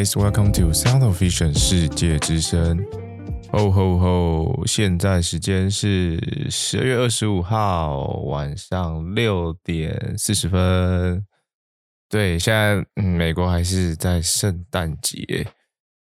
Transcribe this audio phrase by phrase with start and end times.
[0.00, 2.82] welcome to Sound of Vision 世界之声。
[3.52, 4.66] 吼吼吼！
[4.66, 11.26] 现在时间是十二月二十五号晚上六点四十分。
[12.08, 15.46] 对，现在嗯，美国还是在圣诞节。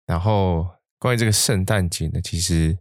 [0.05, 0.67] 然后
[0.99, 2.77] 关于这个圣诞节呢，其实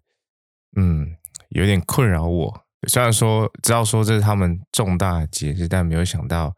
[0.77, 1.17] 嗯，
[1.49, 2.61] 有点困扰我。
[2.89, 6.55] 虽然说知道说这是他们重大节日，但没有想到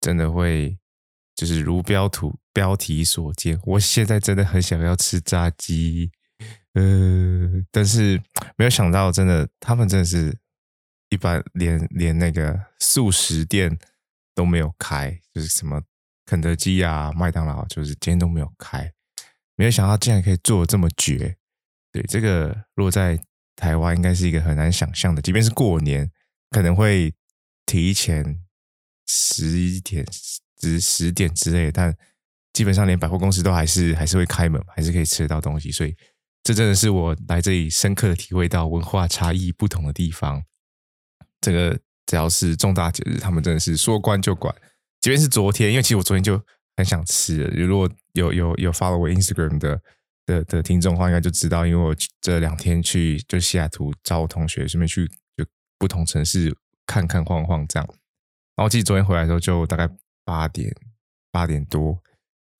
[0.00, 0.78] 真的会
[1.40, 3.58] 就是如标图标题所见。
[3.64, 6.10] 我现在真的很想要吃炸鸡，
[6.74, 8.20] 呃，但是
[8.58, 10.36] 没有想到，真的他们真的是
[11.08, 13.78] 一般连连那个素食店
[14.34, 15.80] 都没有开，就是什么
[16.26, 18.92] 肯德基啊、麦当劳，就是今天都没有开。
[19.56, 21.36] 没有想到竟然可以做得这么绝。
[21.90, 23.18] 对，这个落在。
[23.56, 26.10] 台湾应该是一个很难想象的，即便是过年，
[26.50, 27.14] 可能会
[27.66, 28.42] 提前
[29.06, 30.02] 十一点、
[30.60, 31.94] 十十点之类，但
[32.52, 35.70] 基本上连百货公司都还是还是会开门，还是可以吃得到东西。
[35.70, 35.94] 所以，
[36.42, 40.42] 这真的是我来这里深刻的体会到文化差异不同的地方。
[41.40, 44.54] 这个只要是重大节日，他们真的是说关就关。
[45.00, 46.40] 即便是昨天，因为其实我昨天就
[46.76, 49.80] 很想吃，如果有有有 follow 我 Instagram 的。
[50.26, 55.04] 的的听众的话，应该就知道，因为我这两天去就西雅图找我同学，顺便去
[55.36, 55.44] 就
[55.76, 56.54] 不同城市
[56.86, 57.88] 看看晃晃这样。
[58.54, 59.88] 然后其实昨天回来的时候，就大概
[60.30, 60.72] 八点
[61.32, 62.00] 八点多，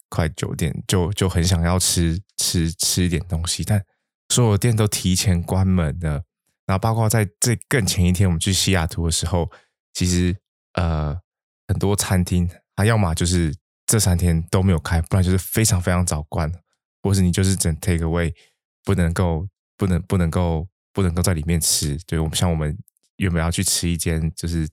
[0.09, 3.81] 快九点，就就很想要吃吃吃一点东西，但
[4.29, 6.25] 所有店都提前关门了。
[6.67, 9.49] 然后包括在这更前一天，我们去西雅图的时候，
[9.93, 10.37] 其实
[10.73, 11.17] 呃
[11.69, 13.55] 很多餐厅，它要么就是
[13.87, 16.53] 这三天都没有开，不然就是非常非常早关。
[17.05, 18.35] 或是你就是整 take away，
[18.83, 19.47] 不能够
[19.77, 21.97] 不能不能够不能够在里面吃。
[22.05, 22.77] 对，我们像我们
[23.19, 24.69] 原本要去吃一间就是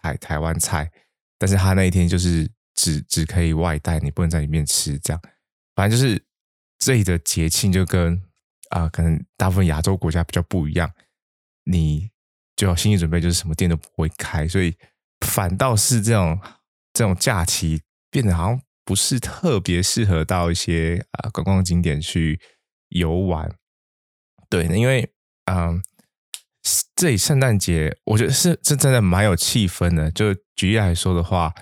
[0.00, 0.88] 台台湾菜，
[1.38, 4.98] 但是他那一天就是只只可以外带，你不能在里面吃。
[4.98, 5.22] 这样，
[5.74, 6.22] 反正就是
[6.78, 8.20] 这里的节庆就跟
[8.70, 10.90] 啊、可能大部分亚洲国家比较不一样，
[11.64, 12.10] 你
[12.56, 14.74] 就要心理准备，就是什么店都不会开，所以
[15.26, 16.38] 反倒是这种
[16.92, 18.60] 这种假期变得好像。
[18.84, 22.40] 不是特别适合到一些啊观光景点去
[22.88, 23.54] 游玩，
[24.48, 25.12] 对，因为
[25.44, 25.82] 嗯，
[26.96, 30.10] 这里圣诞节我觉得是是真的蛮有气氛的。
[30.12, 31.54] 就举例来说的话，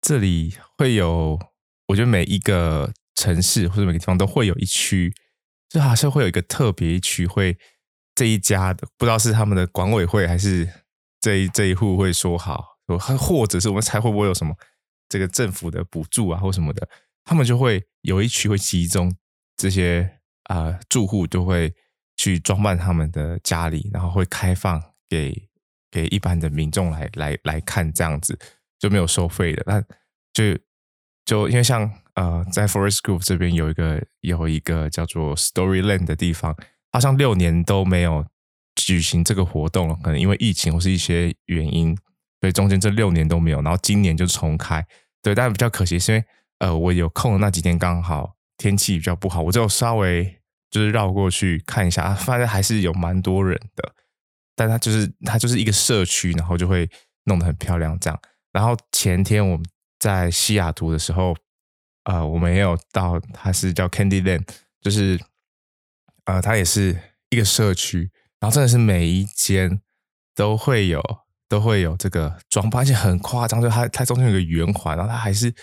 [0.00, 1.38] 这里会有，
[1.86, 5.14] 我觉得每一个城市或者每个地方都会有一区，
[5.68, 7.56] 就好像会有一个特别区，会
[8.16, 10.68] 这一家的不知道是他们的管委会还是
[11.20, 12.64] 这一这一户会说好，
[13.16, 14.52] 或者是我们猜会不会有什么。
[15.08, 16.88] 这个政府的补助啊，或什么的，
[17.22, 19.14] 他们就会有一区会集中
[19.56, 21.72] 这些啊、住户，就会
[22.16, 25.48] 去装扮他们的家里，然后会开放给
[25.92, 28.36] 给一般的民众来来来看，这样子
[28.80, 29.62] 就没有收费的。
[29.66, 29.80] 那
[30.32, 30.58] 就
[31.24, 36.56] 就因为像呃，在 Forest Group 这边有一个有一个叫做 Storyland 的地方，
[36.90, 38.26] 好像六年都没有
[38.74, 41.96] 举行这个活动了，可能因为疫情或是一些原因，
[42.40, 44.84] 所以中间这六年都没有，然后今年就重开。
[45.22, 46.24] 对，但是比较可惜是因为，
[46.58, 53.94] 呃，我有空的那几天刚好天气比较不好，我就稍微就是绕过去看一下，发现还是有蛮多人的。
[54.62, 56.88] 但它就是它就是一个社区，然后就会
[57.24, 58.20] 弄得很漂亮这样。
[58.52, 59.66] 然后前天我们
[59.98, 61.36] 在西雅图的时候，
[62.04, 64.46] 呃，我们也有到，它是叫 Candyland，
[64.80, 65.20] 就是
[66.24, 66.96] 呃，它也是
[67.30, 69.80] 一个社区，然后真的是每一间
[70.34, 71.02] 都会有。
[71.48, 75.54] 都会有这个装扮，而且很夸张，就它它中间有个圆环，然后它还是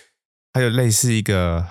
[0.53, 1.65] 它有类似一个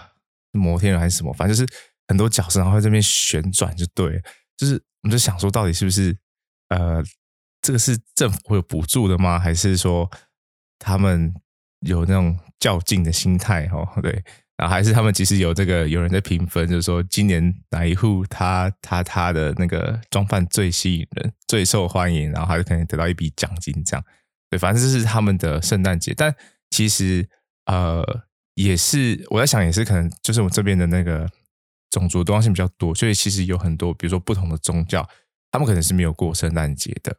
[0.50, 1.78] 摩天轮还是什么，反正就是
[2.08, 4.20] 很多角色，然后在这边旋转就对了，
[4.56, 6.18] 就是我们就想说，到底是不是
[6.68, 7.02] 呃，
[7.60, 9.38] 这个是政府会有补助的吗？
[9.38, 10.10] 还是说
[10.78, 11.32] 他们
[11.80, 13.66] 有那种较劲的心态？
[13.72, 14.22] 哦， 对。
[14.56, 24.04] 然后还是他们其实有这个有人在评分，就是说今年哪一户他他他的那个装扮最吸引人、最受欢迎，然后他就可能得到一笔奖金这样。
[24.50, 26.12] 对，反正这是他们的圣诞节。
[26.16, 26.34] 但
[26.70, 27.28] 其实
[27.66, 28.04] 呃
[28.56, 31.30] 也是我在想，也是可能就是我这边的那个
[31.90, 35.08] 种族多样性比较多，所以其实有很多比如说不同的宗教，
[35.50, 37.16] 他们可能是没有过圣诞节的。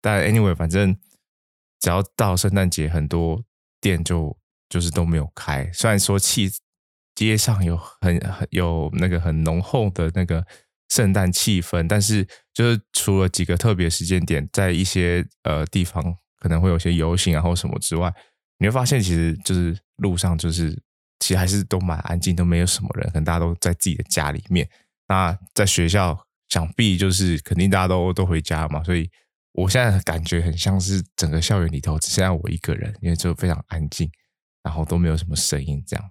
[0.00, 0.96] 但 anyway，反正
[1.80, 3.42] 只要到圣诞节，很多
[3.80, 4.38] 店就
[4.68, 5.70] 就是都没有开。
[5.72, 6.50] 虽然说气。
[7.14, 10.46] 街上有很很有那个很浓厚的那个
[10.88, 12.24] 圣诞气氛，但是
[12.54, 16.00] 就是除了几个特别时间点，在一些呃地方
[16.38, 18.14] 可能会有些游行啊或什么之外，
[18.58, 20.70] 你会发现其实就是路上就是
[21.18, 24.70] 其实还是都蛮安静，都没有什么人，可能大家都在自己的家里面。
[25.08, 29.08] 那在学校想必就是肯定大家都都回家嘛，所以
[29.52, 34.10] 我现在感觉很像是整个校园里头只剩下我一个人，因为就非常安静，
[34.62, 36.08] 然后都没有什么声音这样。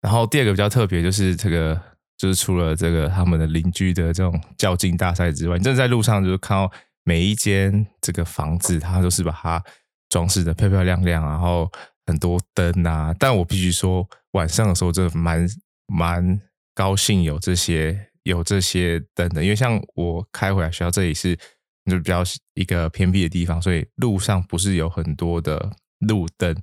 [0.00, 1.80] 然后第二个比较特别，就是这个，
[2.18, 6.70] 就是除了这个他们的邻居的这种较劲大赛之外，你真的在路上就是看到
[7.04, 9.64] 每一间这个房子，它都是把它
[10.10, 11.70] 装饰的漂漂亮亮，然后
[12.06, 13.14] 很多灯啊。
[13.18, 15.48] 但我必须说，晚上的时候真的蛮
[15.86, 16.38] 蛮
[16.74, 21.36] 高兴有这些有这些灯的，因为像我开回来学校这里是
[21.84, 22.22] 就比较
[22.54, 26.54] 一个偏僻的地方，所以路上不是有很多的路灯。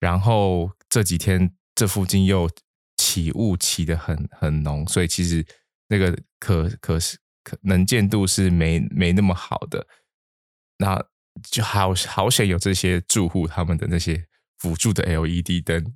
[0.00, 2.50] 然后这几天这附近又
[2.96, 5.46] 起雾起的很很浓，所以其实
[5.88, 9.86] 那个可可是可能见度是没没那么好的。
[10.78, 11.00] 那
[11.50, 14.26] 就好好险有这些住户他们的那些
[14.58, 15.94] 辅助的 LED 灯，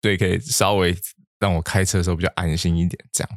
[0.00, 0.96] 对可以稍微
[1.38, 3.04] 让我开车的时候比较安心一点。
[3.10, 3.30] 这样，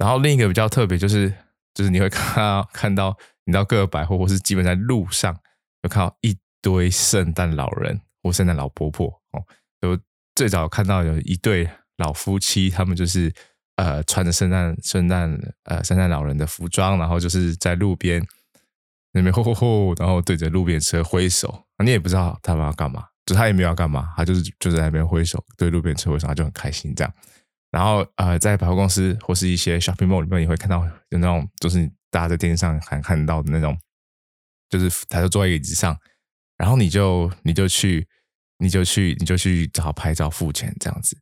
[0.00, 1.32] 然后另一个比较特别就是
[1.72, 5.36] 就是你会看到看到你到各个百货或是基本在路上，
[5.82, 9.44] 有看到一堆圣诞老人或圣诞老婆婆哦，
[9.80, 10.02] 就
[10.34, 11.70] 最早看到有一对。
[12.00, 13.30] 老夫妻他们就是
[13.76, 18.26] 呃穿着圣诞圣诞呃圣诞老人的服装，然后就是在路边
[19.12, 27.12] 那边吼吼吼，然后对着路边车挥手，你也不知道他们要干嘛，就他也没有要干嘛，他就是就在那边挥手对路边车挥手，他就很开心这样。
[27.70, 33.78] 然后呃在百货公司或是一些 shopping mall 里面，也会看到有那种就是大家在电视上还看到的那种，
[34.68, 35.96] 就是他就坐在椅子上，
[36.56, 38.06] 然后你就你就去
[38.58, 41.16] 你就去你就去找拍照付钱这样子。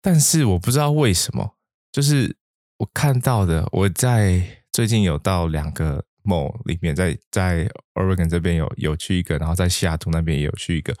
[0.00, 1.56] 但是我不知道为什么，
[1.92, 2.36] 就是
[2.78, 10.94] 我看到的，我在最近有到两个 mall 里面，在在 Oregon 这边有有去一个，然后在西雅图那边也有去一个，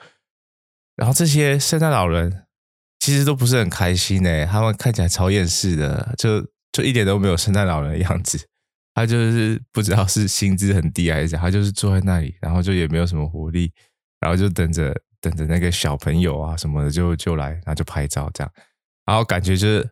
[0.96, 2.47] 然后这些圣诞老人
[3.00, 6.40] 其实都不是很开心诶，他们看起来超厌世的，就
[6.72, 8.38] 就一点都没有圣诞老人的样子，
[8.94, 13.72] 他就是不知道是薪资很低还是怎，他就是坐在那里，然后就也没有什么活力，
[14.20, 18.52] 然后就等着等着那个小朋友啊什么的就就来，然后就拍照这样。
[19.06, 19.88] 然后感觉就是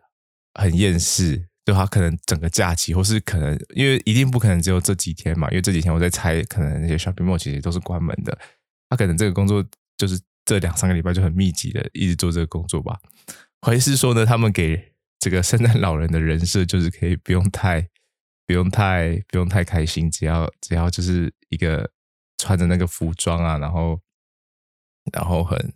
[0.53, 8.37] 很厌世，就他可能整个假期，或是可能因为一定不可能只有这几天嘛，因为这几天我在猜，可能那些 shopping mall 其实都是关门的。
[8.89, 9.65] 他可能这个工作
[9.97, 12.97] 就是这两三个礼拜就很密集的一直做这个工作吧。
[13.61, 17.87] 还是说呢，他们给这个圣诞老人的人设就是可以不用太、
[18.47, 21.87] 不用太、不用太开心，只要只要就是一个
[22.39, 23.99] 穿着那个服装啊，然后
[25.13, 25.71] 然后很。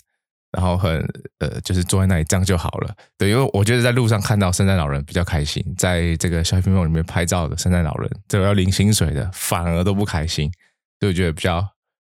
[0.53, 1.01] 然后很
[1.39, 2.93] 呃，就是坐在那里这样就好了。
[3.17, 10.51] 对，因为我觉得在路上看到圣诞老人比较开心，在这个 shopping mall 里面拍照的圣诞老人，这个要领薪水的反而都不开心，
[10.99, 11.65] 就我觉得比较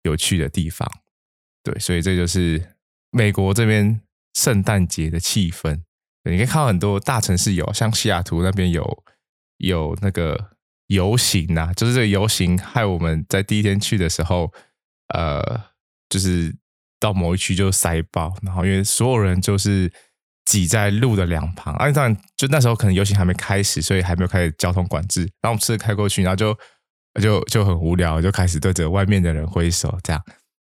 [0.04, 0.90] 有趣的地方。
[1.62, 2.76] 对，所以这就是
[3.10, 4.00] 美国这边
[4.34, 5.82] 圣诞节的气氛。
[6.24, 9.04] 你可以看到很多大城市有，像西雅图那边有
[9.58, 10.50] 有那个
[10.86, 14.52] 游行啊，就是这个游行害我们在第一天去的时候，
[15.08, 15.64] 呃，
[16.08, 16.54] 就是。
[17.02, 19.92] 到某一区就塞爆，然后因为所有人就是
[20.44, 25.22] 挤在路的两旁，啊，当然就那时候可能游行还没开始，所以还没有开始交通管制。
[25.40, 26.56] 然后我们车开过去，然后就
[27.20, 30.22] 就就很无聊，就开始对着外面的人挥手，这样，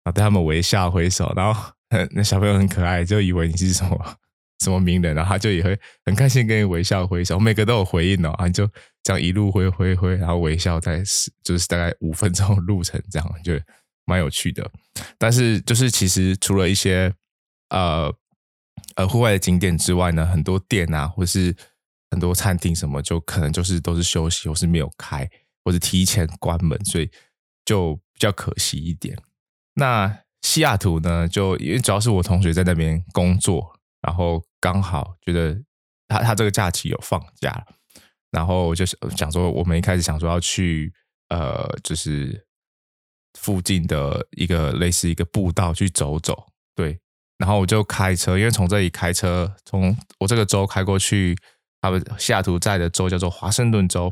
[0.07, 1.73] 后对他们微笑挥手，然后
[2.13, 4.17] 那小朋友很可爱，就以为你是什么
[4.61, 8.67] 什么名人，然后他就也会很开心跟你微笑挥手，每个都有回应哦，啊，就
[9.03, 11.03] 这样一路挥挥挥，然后微笑在
[11.43, 13.53] 就是大概五分钟路程，这样就。
[14.09, 14.71] 蛮有趣的，
[15.19, 17.13] 但是就是其实除了一些
[17.71, 18.09] 呃
[18.95, 21.53] 呃户外的景点之外呢，很多店啊，或是
[22.13, 25.29] 很多餐厅什么，就可能就是都是休息，或是没有开，
[25.65, 27.11] 或是提前关门，所以
[27.65, 29.19] 就比较可惜一点。
[29.77, 35.57] 那西雅图呢，就因为主要是我同学在那边工作，然后刚好觉得
[36.09, 37.65] 他他这个假期有放假，
[38.31, 40.93] 然后我就是想说，我们一开始想说要去
[41.29, 42.45] 呃，就是。
[43.39, 46.99] 附近的一个类似一个步道去走走，对，
[47.37, 51.37] 然后我就开车，因为从这里开车，从我这个州开过去，
[51.83, 54.11] 他们西雅图在的州叫做华盛顿州，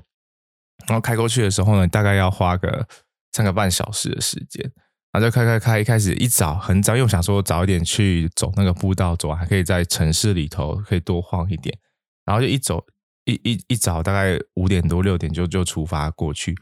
[0.87, 2.87] 然后开过去的时候呢，大概要花个
[3.33, 4.71] 三个半小时的时间，
[5.15, 11.79] 然后就开开开，一开始一早很早，因为我想说早一点去走那个步道，走还可以在城市里头可以多晃一点，
[12.27, 12.85] 然后就一走
[13.25, 16.55] 一一一早大概五点多六点就就出发过去，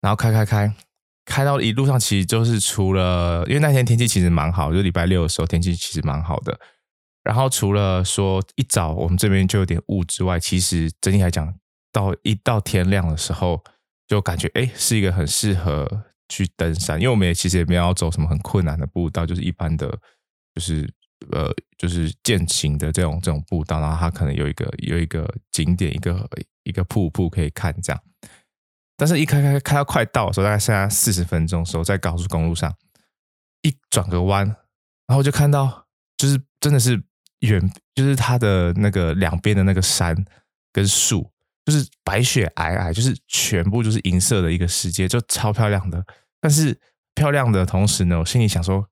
[0.00, 0.72] 然后开开开。
[1.30, 6.58] 开到一路上，其实就是除了因为那天天气其实蛮好，就礼拜六的时候天气其实蛮好的。
[7.22, 11.54] 然后除了说一早我们这边就有点雾之外，其实整体来讲，
[11.92, 13.62] 到一到天亮的时候，
[14.06, 19.88] 就感觉哎是一个很适合去登山，因为我们也其实也没有要走什么很困难的步道，就是一般的，
[20.54, 20.88] 就是
[21.30, 26.28] 呃就是健行的这种这种步道，然后它可能有一个有一个景点，一个
[26.64, 28.02] 一个瀑布可以看这样。
[28.96, 32.74] 但是，一开开开到快到的时候，大概剩下四十分钟的时候，在高速公路上
[33.62, 34.44] 一转个弯，
[35.06, 37.00] 然后就看到，就是真的是
[37.40, 37.62] 远
[37.94, 40.16] 就是它的那个两边的那个山
[40.72, 41.30] 跟树，
[41.68, 46.02] 就是白雪皑皑，就是全部就是银色的一个世界，就超漂亮的。
[46.40, 46.74] 但是
[47.14, 48.88] 漂亮的同时呢，我心里想说，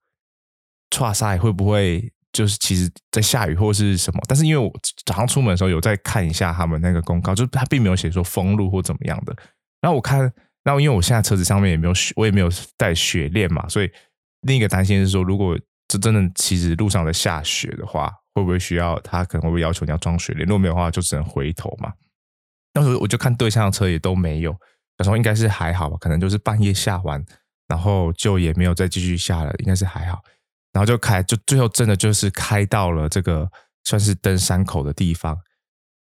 [0.90, 4.20] 剉赛会不会就是其实在下雨或是什么？
[4.28, 4.70] 但是因为我
[5.06, 9.34] 早上出门的时候有在看一下他们那个公告，就是他并没有写说封路或怎么样的。
[9.80, 10.20] 然后我看，
[10.62, 13.90] 然后因为我现在车子上面也没有雪，我也没有带雪链嘛，所以
[14.42, 20.46] 另一个担心是说，如果这真的其实路上在下雪的话，会不会需要他可能会不会要求你要装雪链？
[20.46, 21.90] 如果没有的话，就只能回头嘛。
[22.76, 24.54] 那时我就看对向的车也都没有，
[24.98, 27.24] 那时候应该是还好吧，可能就是半夜下完，
[27.66, 30.22] 然后就也没有再继续下了，应该是还好。
[30.72, 33.50] 然后就开，就最后真的就是开到了这个
[33.84, 35.36] 算是登山口的地方，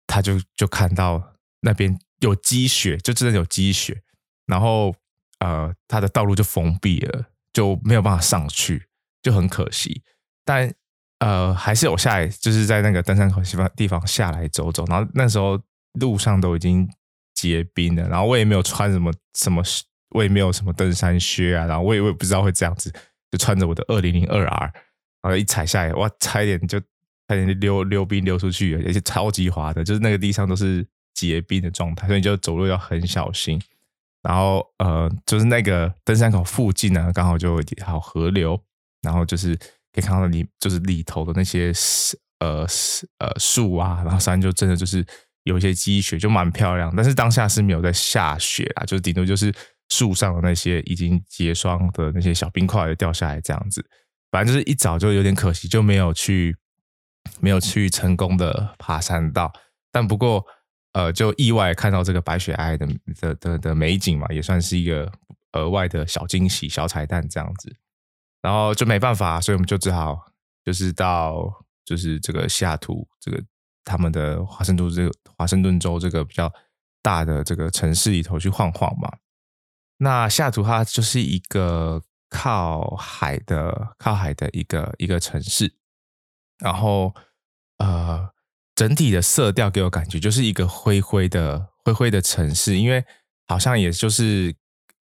[0.08, 1.22] 他就就看到
[1.62, 4.02] 那边有积雪，就真的有积雪，
[4.48, 4.94] 然后
[5.40, 8.84] 呃，他的道路就封闭了，就没有办法上去。
[9.24, 10.04] 就很可惜，
[10.46, 10.74] 但
[11.20, 14.86] 呃，还是有下来，就是在那个登山口地方地方下来走走。
[14.86, 15.60] 然后那时候
[16.00, 16.88] 路上都已经
[17.34, 19.62] 结冰了，然后我也没有穿什么什么，
[20.10, 21.66] 我也没有什么登山靴啊。
[21.66, 22.92] 然后我也我也不知道会这样子，
[23.32, 24.74] 就穿着我的二零零二 R，
[25.22, 33.62] 然后一踩下来，哇，差一点就差一点溜溜冰溜出去，而且超级滑的，就是那个地上都是结冰的状态，所以就走路要很小心。
[34.24, 38.62] 然后呃，就是那个登山口附近呢，刚好就有河流。
[39.04, 41.72] 然后就是可以看到里，就是里头的那些
[42.40, 42.66] 呃
[43.20, 45.06] 呃树啊，然后山就真的就是
[45.48, 46.94] 有一些积雪，就蛮漂亮。
[46.96, 49.54] 但是当下是没有在下雪啊，就顶多就是
[49.90, 53.84] 树上的那些已经结霜的那些小冰块掉下来这样子。
[54.30, 56.56] 反正就是一早就有点可惜，就没有去
[57.40, 59.52] 没有去成功的爬山道。
[59.92, 60.46] 但不过
[60.92, 62.88] 呃，就意外看到这个白雪皑皑的
[63.22, 65.12] 的的的美景嘛，也算是一个
[65.54, 67.74] 额外的小惊喜、小彩蛋这样子。
[68.42, 70.20] 然后就没办法，所以我们就只好
[70.66, 71.52] 就是到
[71.86, 73.42] 就是这个西雅图这个
[73.88, 76.52] 他们的华盛顿这个华盛顿州这个比较
[77.02, 79.10] 大的这个城市里头去晃晃嘛。
[79.98, 85.74] 那下图它就是一个靠海的靠海的一个一个城市，
[86.60, 87.14] 然后
[87.78, 88.30] 呃
[88.76, 93.04] 整体的色调给我感觉就是一个灰灰的灰灰的城市，因为
[93.48, 94.54] 好像也就是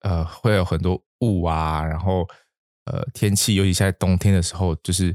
[0.03, 2.27] 呃会有很多雾啊，然后。
[2.89, 5.13] 呃，天气尤其在冬天的时候，就是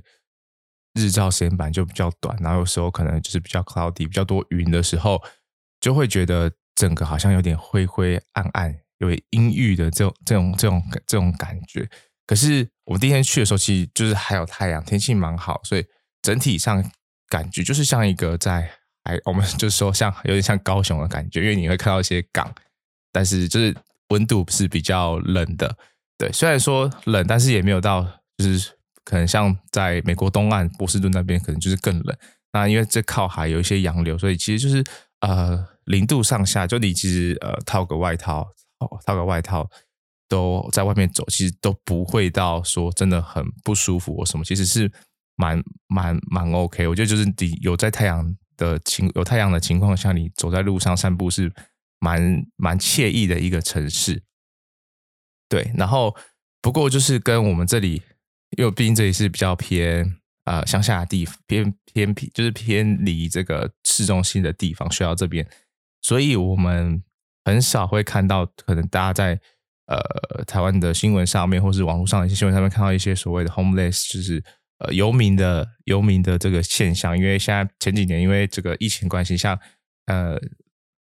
[0.94, 5.22] 日照时间本来就比较短，然后有时候可能就是比较 cloudy，比较多云的时候，
[5.80, 11.90] 就会觉得整个好像有点灰灰暗暗，有点阴郁的这种这种这种这种感觉。
[12.28, 15.86] 可是我第一天去的时候，其实就是还有太阳，天气蛮好，所以
[16.22, 16.84] 整体上
[17.28, 18.70] 感觉就是像一个在
[19.04, 22.54] 哎，我们 就是说像有点像高雄的感觉，因为你会看到一些港，
[23.12, 23.76] 但是就是
[24.10, 25.76] 温度是比较冷的。
[26.18, 28.04] 对，虽然说冷，但是也没有到，
[28.38, 28.72] 就是
[29.04, 32.18] 可能像在美国东岸波士顿那边，可能就是更冷。
[32.54, 34.84] 那因为这靠海有一些洋流，所以其实就是
[35.22, 38.48] 呃零度上下，就你其实呃套个外套，
[39.06, 39.70] 套个外套
[40.28, 44.92] 都在外面走，其实都不会到说真的很不舒服或什么，其实是
[45.36, 46.88] 蛮蛮蛮 OK。
[46.88, 51.52] 我觉得就是你有在太阳的情有太阳的情况下，你走在路上散步是
[52.00, 54.22] 蛮蛮惬意的一个城市。
[55.48, 56.16] 对，然后
[56.62, 58.02] 不过就是跟我们这里，
[58.58, 65.48] 因为毕竟这里是比较偏呃乡下的地方，偏偏僻，就是偏离这个市中心的地方，需要这边，
[66.02, 67.02] 所以我们
[67.46, 69.40] 很少会看到，可能大家在
[69.88, 74.44] 呃台湾的新闻上面，或是网络上的一些新闻上面看到一些所谓的 homeless，就是
[74.80, 77.18] 呃游民的游民的这个现象。
[77.18, 79.58] 因为现在前几年因为这个疫情关系，像
[80.08, 80.38] 呃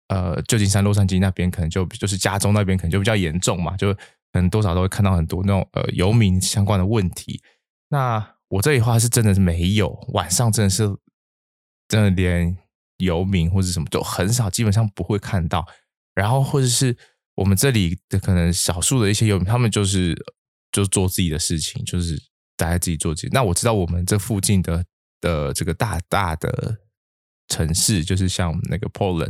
[0.08, 3.94] 呃旧金山、洛杉矶那边，可能就就是加州那边，可能就比较严重嘛，就。
[4.34, 7.40] 可能多少都会看到很多那种呃游民相关的问题。
[7.90, 10.84] 那我这里话是真的是没有，晚上真的是
[11.88, 12.58] 真的连
[12.98, 15.66] 游民或者什么都很少，基本上不会看到。
[16.16, 16.98] 然后或者是
[17.36, 20.16] 我们这里的可能少数的一些游民，他们就是
[20.72, 22.20] 就做自己的事情，就是
[22.58, 23.30] 待在自己做自己。
[23.32, 24.84] 那我知道我们这附近的
[25.22, 26.78] 的这个大大的
[27.48, 29.30] 城市，就是像那个波兰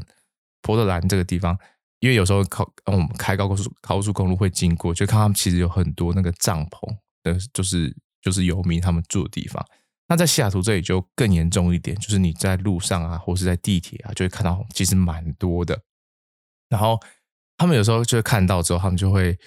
[0.62, 1.57] 波特兰这个地方。
[2.03, 6.93] 因为有时候靠我们开高速高速公路会经过，就看他们其实有很多那个帐篷，
[7.24, 9.65] 的，就是就是游民他们住的地方。
[10.10, 15.79] 那在西雅图这里就更严重一点，就是你在路上啊，或是在地铁啊，就会看到其实蛮多的。
[16.67, 17.00] 然后
[17.57, 19.39] 他们有时候就会看到之后，他们就会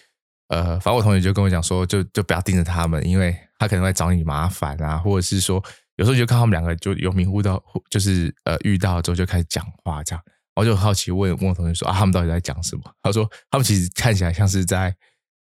[0.49, 5.63] 呃，反正我同学就跟我讲说，就就不要盯着他们，因为他可能会找你麻烦啊，或者是说
[5.97, 10.25] 有时候就看他们两个就游民遇到，就是呃遇到之后就开始讲话这样。
[10.57, 12.83] 我就很好奇问问我同学说啊，他们到底在讲什么？
[13.03, 14.95] 他说他们其实看起来像是在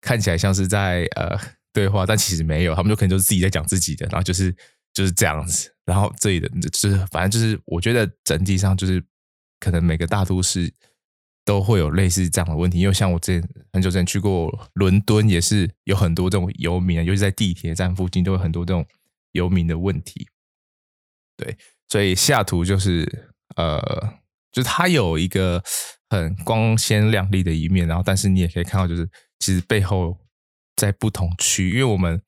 [0.01, 1.37] 看起来像是在呃
[1.73, 4.55] 对话，但其实没有，他们就可能就是自己在讲自己的，然后就是
[4.93, 5.75] 就是这样子。
[5.85, 9.03] 然后这里的就是反正就是，我觉得整体上就是
[9.59, 10.73] 可能每个大都市
[11.45, 12.79] 都会有类似这样的问题。
[12.79, 18.87] 因为像我之前很久之前去过伦敦，也是有很多这种游民，尤其在地铁站附近都有很多这种
[19.33, 20.29] 游民的问题。
[21.39, 21.57] 对，
[21.89, 23.81] 所以下图就是呃，
[24.59, 25.63] 就是它有一个
[26.11, 30.19] 很光鲜亮丽的一面，然后但是你也可以看到，就是其实背后
[30.75, 32.21] 在不同区，因为我们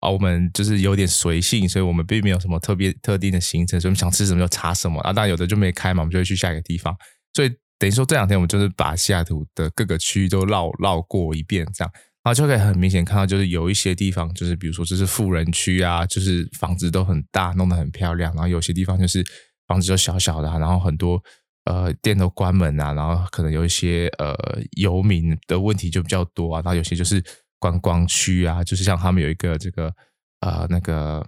[0.00, 5.12] 啊，我们就是有点随性，所以我们并没有什么特别特定的行程，所以我们想吃什么就查什么啊。
[5.12, 6.92] 当然有的就没开嘛，我们就会去下一个地方。
[7.32, 7.48] 所以
[7.78, 11.92] 等于说这两天我们就是把西雅图的各个区域都绕绕过一遍，这样。
[12.24, 18.34] 然后就可以很明显看到，就是有一些地方，就是比如说这是富人区啊，就是房子都很大，弄得很漂亮。
[18.34, 19.24] 然后有些地方就是
[19.66, 21.22] 房子就小小的，然后很多
[21.64, 24.34] 呃店都关门啊，然后可能有一些呃
[24.76, 26.62] 游民的问题就比较多啊。
[26.64, 27.22] 然后有些就是
[27.58, 29.92] 观光区啊，就是像他们有一个这个
[30.40, 31.26] 呃那个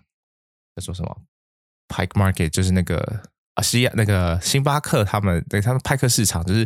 [0.74, 1.22] 在说什么
[1.88, 3.22] Pike Market，就是那个
[3.54, 6.62] 啊西亚那个星巴克他们对他们派克市场，就是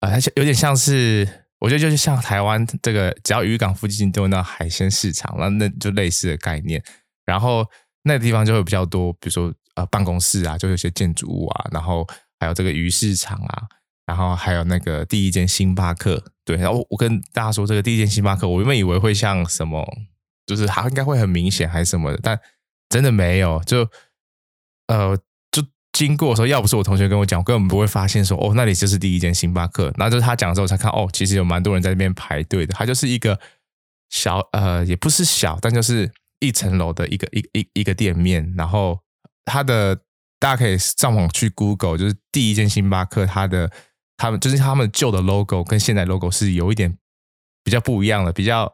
[0.00, 1.28] 啊，它、呃、有点像是。
[1.60, 6.80] 我觉得就是像台湾这个，只要渔港附近都有那海鲜市场，那那就类似的概念。
[7.24, 7.66] 然后
[8.04, 12.06] 那个地方就会比较多，比如说呃办公室啊，就有些建筑物啊，然后
[12.40, 13.62] 还有这个鱼市场啊，
[14.06, 16.22] 然后还有那个第一间星巴克。
[16.44, 19.86] 对，然后我跟大家说，这个第一间星巴克，我原本以为会像什么，
[20.46, 22.40] 就是它应该会很明显还是什么的，但
[22.88, 23.88] 真的没有，就
[24.88, 25.16] 呃。
[25.50, 29.92] 就经过的时候，要不是我同学跟我讲，我根本不会发现说，哦，那里就是第一间星巴克。
[29.96, 32.74] 然后就是他讲的时候，我才看，哦，其实有蛮多人在那边排队的。
[32.74, 33.40] 它就是一个
[34.10, 38.52] 小，呃，也不是小，但就是一层楼的一个一一一个店面。
[38.56, 39.00] 然后
[39.48, 39.96] 它的
[40.38, 43.70] 大家可以上网去 Google，就是第一间星巴克，它的
[44.16, 46.96] 他们就是他们旧的 logo 跟现在 logo 是有一点
[47.64, 48.72] 比较不一样的，比较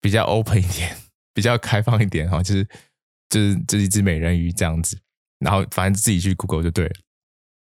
[0.00, 0.96] 比较 open 一点，
[1.34, 2.64] 比较开放一点哈，就是
[3.28, 4.98] 就是就是一只美人鱼这样子。
[5.40, 6.92] 然后反正自己去 Google 就对了。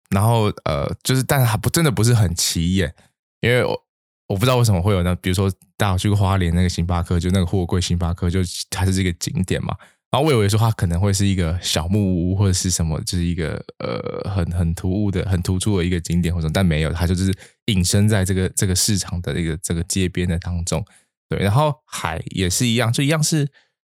[0.10, 2.96] 然后呃，就是但是还不真的不是很起眼，
[3.42, 3.86] 因为我
[4.28, 9.76] 我不知道为什么会有那，比如说大家去过花莲那个星巴克，就那个货柜星巴克，就它是这个景点嘛。
[10.12, 17.34] 然后我以为说它可能会是一个小木屋或者是什么，就是一个呃很很突兀的、很突出的一个景点或者，但没有，它就是
[17.66, 20.84] 隐身在这个这个市场的一个这个街边的当中。
[21.30, 23.48] 对，然后海也是一样，就一样是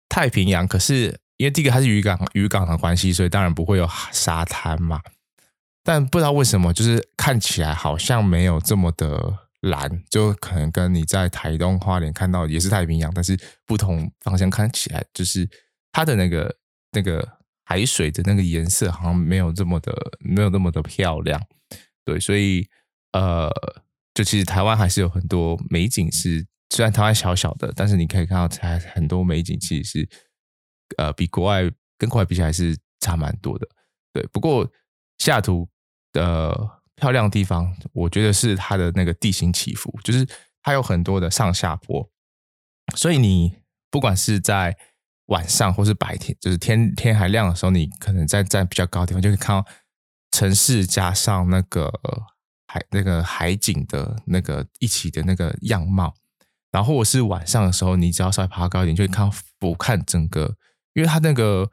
[0.08, 1.20] 太平洋，可是。
[1.40, 5.00] 因为第一个它是渔港，渔港的关系，所以当然不会有沙滩嘛。
[5.82, 15.48] 但不知道为什么，就是看起来好像没有这么的蓝，就可能跟你在台东花莲看到也是太平洋，但是不同方向看起来，就是
[15.92, 16.56] 它的那个
[16.92, 17.26] 那个
[17.64, 21.40] 海水的那个颜色好像没有这么的没有那么的漂亮。
[22.04, 22.68] 对，所以
[23.12, 23.50] 呃，
[24.14, 30.08] 就其实台湾还是有很多美景是，虽然台湾小小的，但是你可以看到它很多美景其实是。
[30.96, 33.68] 呃，比国外跟国外比起来是差蛮多的，
[34.12, 34.26] 对。
[34.32, 34.68] 不过
[35.18, 35.68] 西雅图
[36.12, 36.52] 的
[36.96, 40.26] 漂亮的地方，我觉得是它的那个地形起伏，就是
[40.62, 42.10] 它有很多的上下坡，
[42.96, 43.54] 所以你
[43.88, 44.76] 不管是在
[45.30, 49.68] 晚上或是白天，就是天天还亮的时候，你可能在在比较高的地方就可以看到
[50.30, 51.92] 城市加上那个
[52.68, 56.14] 海那个海景的那个一起的那个样貌，
[56.70, 60.56] 然后或是晚上的时候，你只要稍微爬高一点，就会看到俯瞰整个。
[60.94, 61.70] 因为它那个，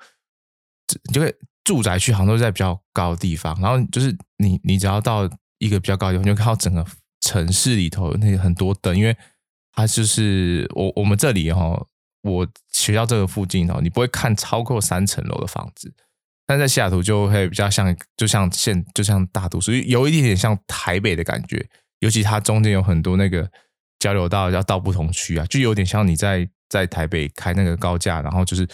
[1.08, 6.86] 你就会住宅区好像都在比较高的地方，然后就是你你只要到一个比较高的地方，就看到整个
[7.22, 9.18] 城市里头那个很多灯，因为
[9.72, 11.84] 它就是我我们这里哈，
[12.32, 15.94] 我学校这个附近哦，你不会看超过三层楼的房子，
[16.46, 21.66] 但在西雅图就会比较像，就像现就像大都市，有一点点像台北的感觉，
[22.00, 23.50] 尤其它中间有很多那个
[24.00, 28.68] 交流道要到不同区啊，就有点像你在在台北开那个高架，然后就是。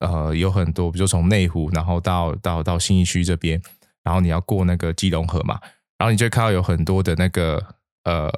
[0.00, 3.60] 呃，有很多，比如说从内湖，然后到到到信义区这边，
[4.04, 5.58] 然后你要过那个基隆河嘛，
[5.98, 7.60] 然后你就看到有很多的那个
[8.04, 8.30] 呃，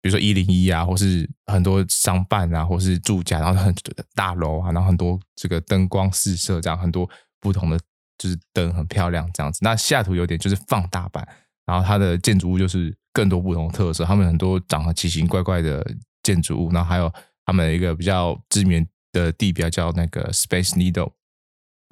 [0.00, 3.74] 比如说一零一啊，或是很多商办啊，或是住家，然后很
[4.14, 7.08] 大楼啊，然后很多这个灯光四射，这样很多
[7.40, 7.78] 不同的
[8.16, 9.58] 就是灯很漂亮这样子。
[9.62, 11.26] 那西雅图有点就是放大版，
[11.66, 15.84] 然后它的建筑物就是更多不同的特色，他们很多长得奇形怪怪的
[16.22, 17.12] 建筑物，然后还有
[17.44, 18.86] 他们一个比较知名。
[19.10, 21.10] 的地标叫那个 Space Needle，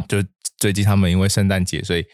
[0.06, 0.22] 就
[0.58, 2.04] 最近他们因为圣诞节，所以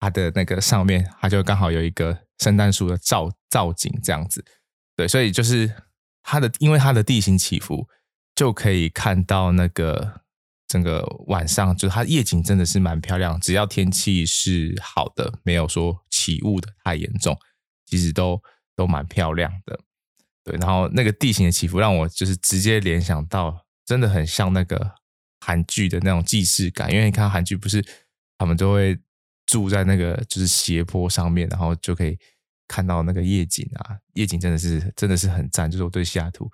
[0.00, 4.42] 它的那个上面，它就刚好有一个圣诞树的造造景这样子。
[4.96, 5.72] 对，所以就是
[6.22, 7.86] 它的，因为它的地形起伏，
[8.34, 10.22] 就可以看到那个
[10.66, 13.38] 整个晚上，就它夜景真的是蛮漂亮。
[13.38, 17.38] 只要天气是好的，没有说起雾的太严重，
[17.84, 18.42] 其实都
[18.74, 19.78] 都蛮漂亮的。
[20.42, 23.62] 对，然后那个地形的起伏让我就是直接联想到。
[23.86, 24.96] 真的很像那个
[25.38, 27.80] 韩剧的那种既视感，因为你看韩剧不是
[28.36, 28.98] 他们都会
[29.46, 32.18] 住在那个就是斜坡上面，然后就可以
[32.68, 36.50] 看到那个夜景啊，夜景真的是真的是很赞，就是我对西雅图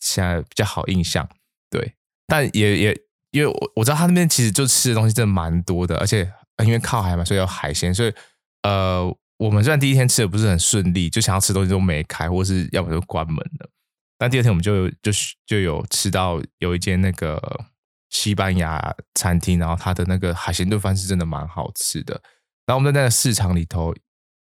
[0.00, 1.28] 现在比较好印象。
[1.70, 1.94] 对，
[2.26, 3.00] 但也也
[3.30, 6.30] 因为我我知道他那边其实就吃的东西真的蛮多的，而且
[6.64, 8.14] 因为靠海嘛，所以有海鲜，所以
[8.62, 9.04] 呃，
[9.38, 13.70] 我们虽然第一天吃的不是很顺利，就想要吃东西都没开，或是要不就关门了。
[14.18, 15.12] 但第二天我们就就
[15.44, 17.66] 就有吃到有一间那个
[18.08, 22.14] 西班牙餐厅，然后它的那个海鲜炖饭是真的蛮好吃的。
[22.64, 23.94] 然后我们在那个市场里头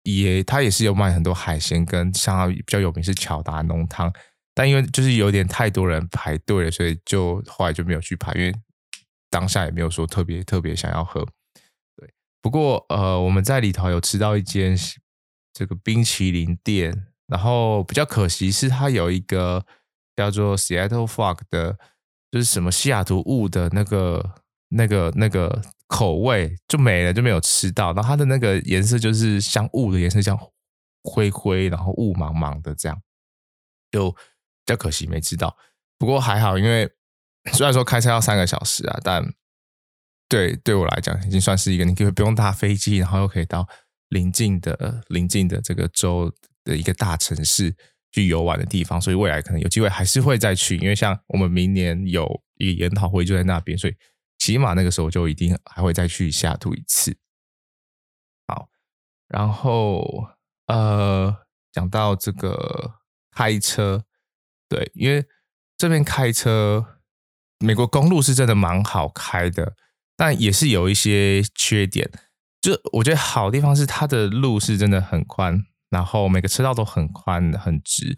[0.06, 4.12] 也，它也是有卖很多海鲜，跟像比较有名是巧达浓汤。
[4.54, 8.56] 但因为就是有点太多人排队了，所以就后来就没有去排，因为
[9.30, 11.22] 当下也没有说特别特别想要喝。
[11.98, 12.10] 对，
[12.42, 14.78] 不过呃我们在里头有吃到一间
[15.54, 17.08] 这个冰淇淋店。
[17.28, 19.66] 然后比较可惜是，它有一个
[20.16, 21.76] 叫做 Seattle Fog 的，
[22.30, 24.36] 就是什么西雅图雾的那个、
[24.70, 27.94] 那个、那个口味就没了，就没有吃到。
[27.94, 30.38] 然后它的那个颜色就是像雾的颜色，像
[31.04, 33.02] 灰灰，然后雾茫茫的这样，
[33.92, 34.18] 就比
[34.66, 35.56] 较可惜没吃到。
[35.98, 36.90] 不过还好，因为
[37.54, 39.24] 虽然说开车要三个小时啊，但
[40.28, 43.68] 对对我来讲已经算是一个你可以不用搭飞机，然后又可以到
[44.10, 46.34] 邻近的邻近的这个州。
[46.66, 47.72] 的一个大城市
[48.12, 53.94] 去游玩的地方，所以未来可能有机会还是会再去，因为像我们明年有一个研讨会就在那边，所以
[54.46, 57.18] 起码那个时候就一定还会再去下图一次。
[58.46, 58.70] 好，
[59.28, 60.28] 然后
[60.68, 61.36] 呃，
[61.72, 63.00] 讲到这个
[63.32, 64.06] 开车，
[64.70, 65.26] 对，因为
[65.76, 67.00] 这边开车，
[67.58, 69.76] 美国公路是真的蛮好开的，
[70.16, 72.12] 但也是有一些缺点。
[72.62, 75.66] 就我觉得好地方是它的路是真的很宽。
[75.90, 78.16] 然后每个车道都很宽很直，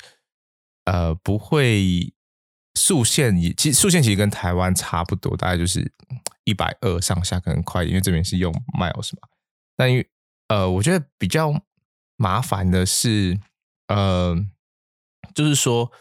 [0.83, 2.13] 呃，不会
[2.77, 5.91] 速限也其实速限其实跟台湾差不多，大概就是
[6.45, 9.27] 一百二上下，可能快一点，因为这边是用 miles 嘛。
[9.75, 10.09] 但因为
[10.47, 11.53] 呃，我觉得比较
[12.15, 13.39] 麻烦的是，
[13.87, 14.35] 呃，
[15.33, 15.91] 就是说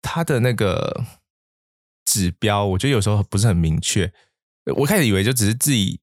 [0.00, 1.04] 它的那个
[2.06, 4.12] 指标，我觉得有时候不是很明确。
[4.76, 6.00] 我开始以为就只是自己。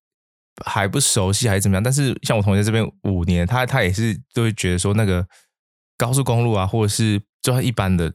[0.65, 1.83] 还不熟悉还是怎么样？
[1.83, 5.27] 但是像我同学这边五年，他他也是都会觉得说，那个
[5.97, 8.13] 高速公路啊，或者是就算一般的，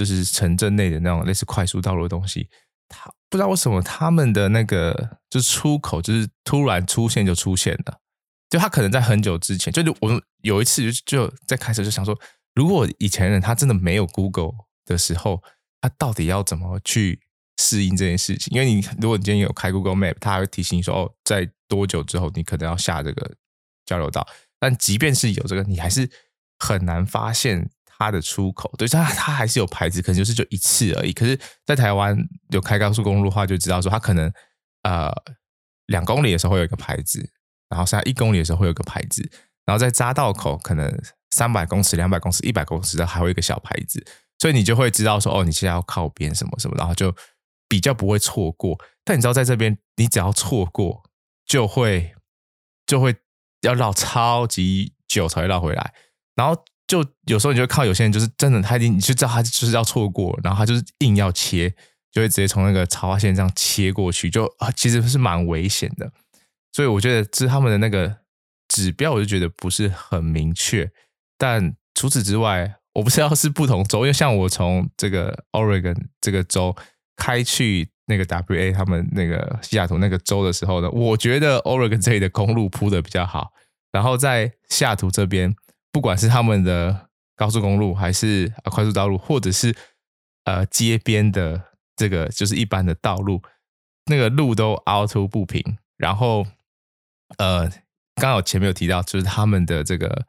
[0.00, 2.48] 就是城镇内的那种类似快速道路的东西，
[2.88, 8.00] 他不知道为什么他们的那个就出口就是突然出现就出现了，
[8.48, 12.18] 就他可能在很久之前，就是我有一次就就在开始就想说，
[12.54, 14.52] 如果以前人他真的没有 Google
[14.86, 15.42] 的时候，
[15.82, 17.20] 他到底要怎么去
[17.58, 18.54] 适应这件事情？
[18.54, 23.34] 因为你如果你今天有开 Google Map，他会提醒你说哦，在多久之后，你可能要下这个
[23.84, 24.26] 交流道？
[24.58, 26.10] 但即便是有这个，你还是
[26.58, 28.72] 很难发现它的出口。
[28.76, 31.12] 对，它它还是有牌子，可能就是就一次而已。
[31.12, 32.16] 可是，在台湾
[32.48, 34.32] 有开高速公路的话，就知道说它可能
[34.82, 35.12] 呃
[35.86, 37.30] 两公里的时候会有一个牌子，
[37.68, 39.28] 然后现在一公里的时候会有一个牌子，
[39.64, 40.90] 然后在匝道口可能
[41.30, 44.04] 三百公尺、两百公尺、一百公尺的还会有一个小牌子，
[44.38, 47.14] 所以你就会知道说哦，你现在要靠边什么什么，然后就
[47.68, 48.78] 比较不会错过。
[49.04, 51.02] 但你知道，在这边你只要错过。
[51.46, 52.14] 就会
[52.86, 53.12] 就会
[53.62, 55.92] 要绕超级久才会绕回来，
[56.36, 61.72] 然后就有时候你就靠有些人就是真的，他已经你就知道他就是要错过，然后他就是硬要切，
[62.10, 66.10] 就会直接从那个槽化线这样切过去，就啊其实是蛮危险的。
[66.74, 68.16] 所以我觉得这是他们的那个
[68.66, 70.90] 指标，我就觉得不是很明确。
[71.38, 76.74] 但除此之外，我不知道是不同州，因为像我从这个 Oregon 这个州
[77.16, 77.90] 开去。
[78.06, 83.52] 那个 WA 他们那个西雅图那个州的时候呢，我觉得 Oregon 这里的公路铺的比较好。
[83.92, 85.54] 然后在西雅图这边，
[85.92, 89.74] 不管是他们的高速公路，还是快速道路，或者是
[90.44, 91.60] 呃街边的
[91.96, 93.42] 这个就是一般的道路，
[94.06, 95.78] 那个路都凹凸不平。
[95.96, 96.46] 然后
[97.38, 97.70] 呃，
[98.14, 100.26] 刚好前面有提到，就是他们的这个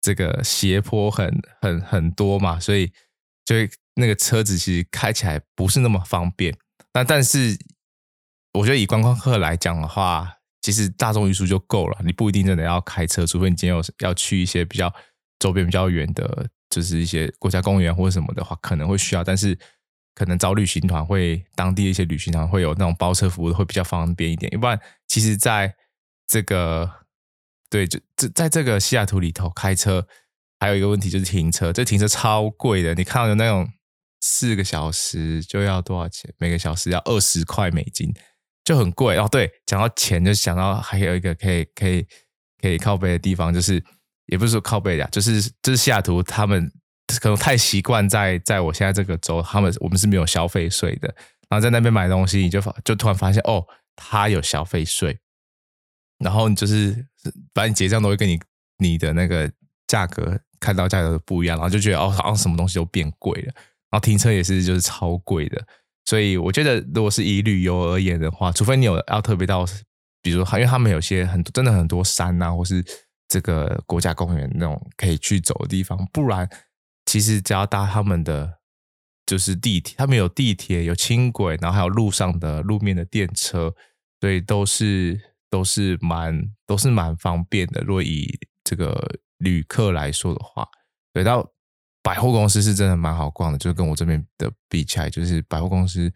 [0.00, 2.92] 这个斜坡很很很多嘛，所以
[3.44, 3.54] 就
[3.94, 6.56] 那个车子其实开起来不是那么方便。
[6.94, 7.58] 那但是，
[8.54, 14.90] 我觉得以观光客来讲的话，其实大众运输就够了，你不一定真的要开车，除非你今天有要去一些比较
[15.38, 19.22] 周边比较远的，就是一些国家公园或者什么的话，可能会需要。
[19.22, 19.58] 但是，
[20.14, 24.50] 可能找旅行团会当地的一些旅行团会有那种包车服务，会比较方便一点。
[24.52, 25.74] 要不然，其实在
[26.26, 26.90] 这个
[27.68, 30.06] 对，就这在这个西雅图里头开车，
[30.60, 32.94] 还有一个问题就是停车，这停车超贵的。
[32.94, 33.68] 你看到的那种。
[34.24, 36.32] 四个小时就要多少钱？
[36.38, 38.14] 每个小时要二十块美金，
[38.64, 39.28] 就很贵哦。
[39.30, 42.06] 对，讲到钱，就想到还有一个可以可以
[42.60, 43.82] 可以靠背的地方，就是
[44.26, 46.70] 也不是说靠背的，就是就是西雅图他们
[47.20, 51.14] 可能太习惯在在我现在这个州，他们我们是没有消费税的。
[51.48, 53.62] 然后在那边买东西，你就发就突然发现哦，
[53.94, 55.18] 他有消费税，
[56.18, 56.92] 然后你就是
[57.52, 58.40] 反正你结账都会跟你
[58.78, 59.52] 你的那个
[59.86, 63.52] 价格看到价格不一样，然后就觉得哦，好像什么东西都变贵了，
[63.90, 65.62] 然后停车也是就是超贵的，
[66.04, 69.64] 所以我觉得如果是以旅游而言的话，除非你有要特别到，
[70.22, 72.84] 比如说因为他们有些很多真的很多山呐、啊，或是
[73.28, 76.48] 这个国家公园那种可以去走的地方，不然
[77.06, 78.58] 其实只要搭他们的。
[79.24, 83.72] 就是地铁，他们有地铁，有轻轨，然后还有路上的路面的电车，
[84.20, 87.80] 所以都是都是蛮都是蛮方便的。
[87.82, 88.28] 如果以
[88.64, 89.00] 这个
[89.38, 90.66] 旅客来说的话，
[91.14, 91.48] 对，到
[92.02, 96.12] 百货公司是真的蛮好逛的，就是跟我这边的比起来，就是百货公司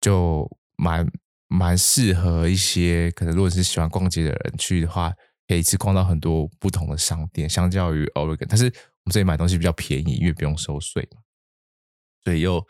[0.00, 1.10] 就蛮
[1.48, 5.12] 蛮适合一些可能如果是喜欢逛街的人去的话，
[5.48, 8.70] 可以一次逛到很多不同的商店，相较于 Oregon，但是我
[9.04, 11.20] 们这里买东西比较便宜，因为不用收税嘛。
[12.24, 12.64] 所以又，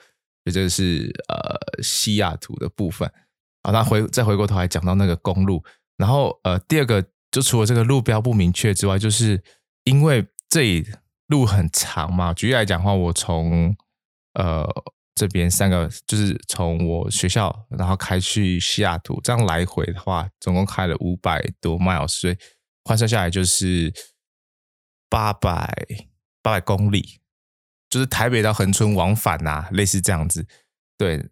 [0.45, 3.11] 这就是呃西雅图的部分。
[3.63, 5.63] 好，那回再回过头来讲到那个公路，
[5.97, 9.43] 然后呃第二个就除了这个路标不明确之外，就是
[9.85, 10.87] 因为这里
[11.33, 12.35] 路很长嘛。
[12.35, 13.75] 举例来讲的话，我从
[14.35, 14.67] 呃
[15.15, 22.37] 这边三个就是从我学校然后开去西雅图，这样来回的话，总共开了五百多 miles，所以
[22.85, 23.93] 换算下来就是
[25.09, 25.73] 八百
[26.43, 27.21] 八百公里。
[27.93, 30.47] 就是台北到恒春往返呐、类似这样子，
[30.97, 31.29] 对，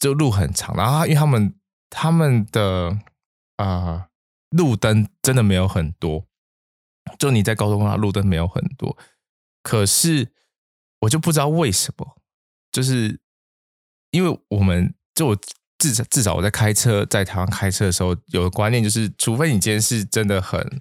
[0.00, 0.74] 就路很长。
[0.76, 1.54] 然后因为他们
[1.88, 2.98] 他们的
[3.58, 4.08] 啊、
[4.50, 6.26] 路灯真的没有很多，
[7.16, 8.98] 就你在高速公路上路灯没有很多，
[9.64, 10.30] 可是
[11.00, 12.16] 我就不知道为什么，
[12.70, 13.18] 就是
[14.12, 15.36] 因为我们就我
[15.78, 20.80] 至少至少我在开车在台湾开车的时候，有个观念就是，除非你今天是真的很。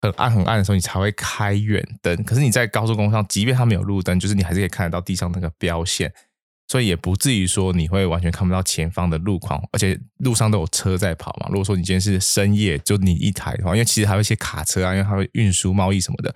[0.00, 2.22] 很暗很暗的时候，你才会开远灯。
[2.22, 6.14] 可是你在高速公路上，即便它没有路灯，就是你还是可以看得到地上那个标线，
[6.68, 9.60] 所以也不至于说你会完全看不到前方的路况。
[9.72, 11.48] 而且路上都有车在跑嘛。
[11.48, 16.32] 如果说你今天是深夜，就你一台的话，因为其实还有一些卡车啊，因为它会运输贸易什么的，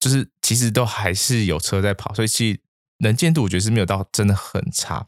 [0.00, 2.60] 就是其实都还是有车在跑，所以其实
[2.98, 5.06] 能见度我觉得是没有到真的很差。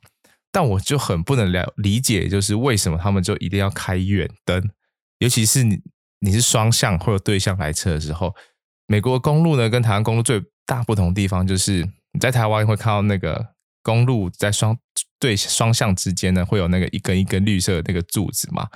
[0.52, 4.70] 但我就很不能了理解，就是为什么他们就一定要开远灯，
[5.18, 5.80] 尤其是你。
[6.22, 8.34] 你是双向或者对向来车的时候，
[8.86, 14.76] 美国公路呢跟台湾公路最大不同的地方就是，你在台湾会看到那个公路在双
[15.18, 18.68] 对双向之间呢会有那个一根一根绿色的那个柱子嘛。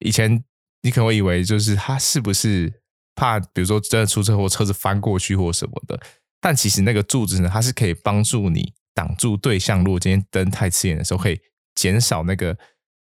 [0.00, 0.42] 以前
[0.82, 2.77] 你可能会以为就是它是不是
[3.18, 6.00] 怕，比如说真的出车祸车子翻过去或什么的，
[6.40, 11.40] 但其实那个柱子呢，它是可以帮助你挡住对向，如果今天灯太刺眼的时候，可以
[11.74, 12.56] 减少那个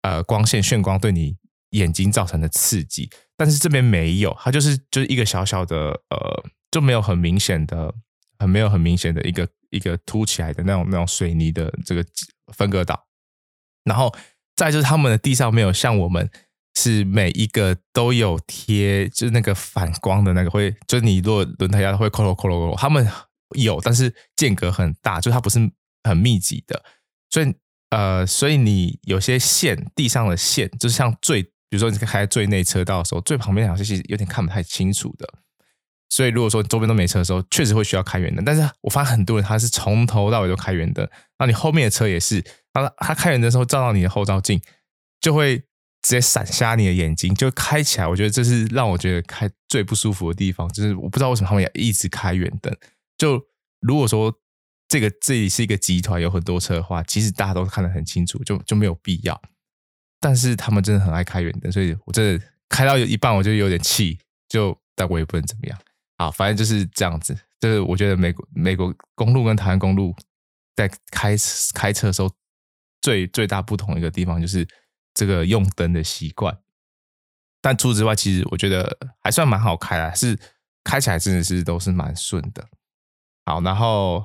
[0.02, 1.36] 呃光线眩光对你
[1.70, 3.10] 眼睛造成的刺激。
[3.36, 5.76] 但是这边没有，它就是就是一个小小的
[6.10, 7.92] 呃，就没有很明显的，
[8.38, 12.04] 很没有很明显的一个一个凸起来的那种那种水泥的这个
[12.52, 13.08] 分隔岛。
[13.84, 14.14] 然后
[14.54, 16.30] 再就是他们的地上没有像我们
[16.74, 23.08] 是每一个都有贴，就是那个反光的那个会，就是你如果轮胎压会扣扣扣扣扣，他们
[23.56, 25.58] 有，但是间隔很大，就它不是
[26.02, 26.82] 很密集的，
[27.30, 27.54] 所以
[27.90, 31.50] 呃，所以你有些线地上的线，就是像最。
[31.70, 35.28] 比如说你开最内车道的时候，最旁边好像是有点看不太清楚的，
[36.08, 38.44] 所以如果说周边都没车的时候，确实会需要开远灯。
[38.44, 42.40] 但是我发现很多人他是从头到尾都开远灯，那你后面的车也是，
[42.72, 44.60] 他他开远灯的时候照到你的后照镜，
[45.20, 45.64] 就会
[46.04, 48.06] 直接闪瞎你的眼睛，就开起来。
[48.06, 52.76] 我觉得这是让我觉得开最不舒服的地方，就是我不知道为什么他们要一直开远灯。
[53.16, 53.42] 就
[53.80, 54.30] 如果说
[54.86, 59.40] 这个这里是一个集团，有很多车的话，其实大家都看得很清楚，就就没有必要。
[60.20, 65.78] 但是他们真的很爱开远灯，所以我真的开到一半我就有点气，就但我也不能怎么样。
[66.18, 67.34] 好，反正就是这样子。
[67.60, 70.14] 就是我觉得美国美国公路跟台湾公路
[70.76, 71.34] 在开
[71.72, 72.30] 开车的时候
[73.00, 74.68] 最最大不同的一个地方就是
[75.14, 76.58] 这个用灯的习惯。
[77.62, 80.38] 但除此之外，其实我觉得还算蛮好开啊，是
[80.82, 82.68] 开起来真的是都是蛮顺的。
[83.46, 84.24] 好，然后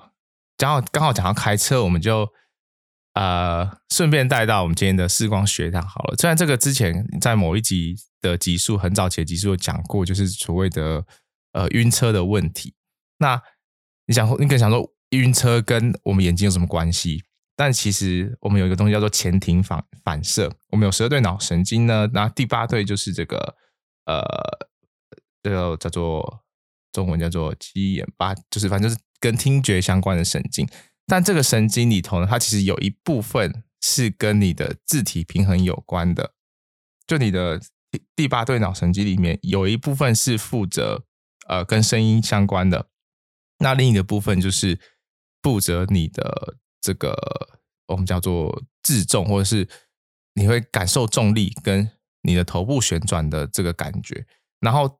[0.57, 2.29] 刚好刚好讲到开车，我们就。
[3.15, 6.15] 呃，顺便带到我们今天的视光学堂好了。
[6.15, 11.03] 虽然这个之前在某一集的集数，很早前集数有讲过，就是所谓的
[11.51, 12.75] 呃晕车的问题。
[13.17, 13.41] 那
[14.05, 17.23] 你想，你可能想说晕车跟我们眼睛有什么关系？
[17.59, 20.49] 但其实我们有一个东西叫做前庭反反射。
[20.69, 23.53] 我们有十二对脑神经呢，那第八对就是这个
[24.05, 24.23] 呃，
[25.43, 26.45] 这个叫做
[26.93, 30.65] 中文叫做七眼八，就是反正就是跟听觉相关的神经。
[31.05, 36.31] 但这个神经里头呢，它其实有一部分是跟你的自体平衡有关的。
[37.05, 37.59] 就你的
[38.15, 41.03] 第八对脑神经里面有一部分是负责
[41.49, 42.87] 呃跟声音相关的，
[43.57, 44.79] 那另一个部分就是
[45.43, 47.15] 负责你的这个
[47.87, 49.67] 我们叫做自重，或者是
[50.33, 51.89] 你会感受重力跟
[52.21, 54.25] 你的头部旋转的这个感觉。
[54.59, 54.99] 然后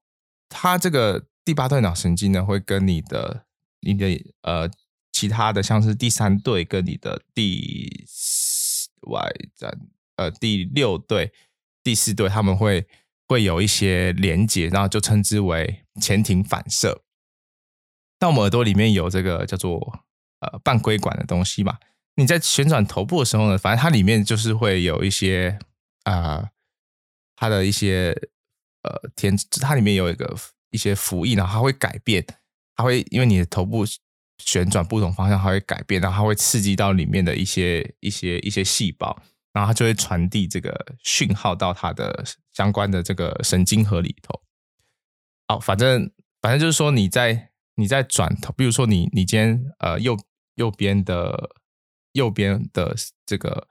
[0.50, 3.46] 它这个第八对脑神经呢，会跟你的
[3.82, 4.08] 你的
[4.42, 4.70] 呃
[5.12, 8.06] 其他的像是第三对跟你的第
[9.02, 9.80] Y 站
[10.16, 11.32] 呃第六对、
[11.84, 12.88] 第四对，他们会
[13.28, 17.04] 会有一些连接，然后就称之为前庭反射。
[18.20, 20.04] 那我们耳朵里面有这个叫做
[20.40, 21.78] 呃半规管的东西嘛？
[22.16, 25.58] 你在旋转头部的时候呢，反正它里面就是会有一些
[26.04, 26.50] 啊、
[27.36, 28.14] 它的一些
[28.84, 30.36] 呃天，它里面有一个
[30.72, 32.26] 一些浮液，然后它会改变，
[32.76, 33.86] 它会因为你的头部
[34.38, 39.22] 旋转不同方向，它会改变，然后它会刺激到里面的一些一些一些细胞，
[39.54, 44.42] 然后它就会传递这个讯号到它的相关的这个神经核里头。
[45.48, 47.48] 好，反正反正就是说你在。
[47.76, 50.14] 你在转头，比如说你你今天呃右
[50.60, 51.56] 右边的
[52.12, 52.94] 右边的
[53.26, 53.68] 这个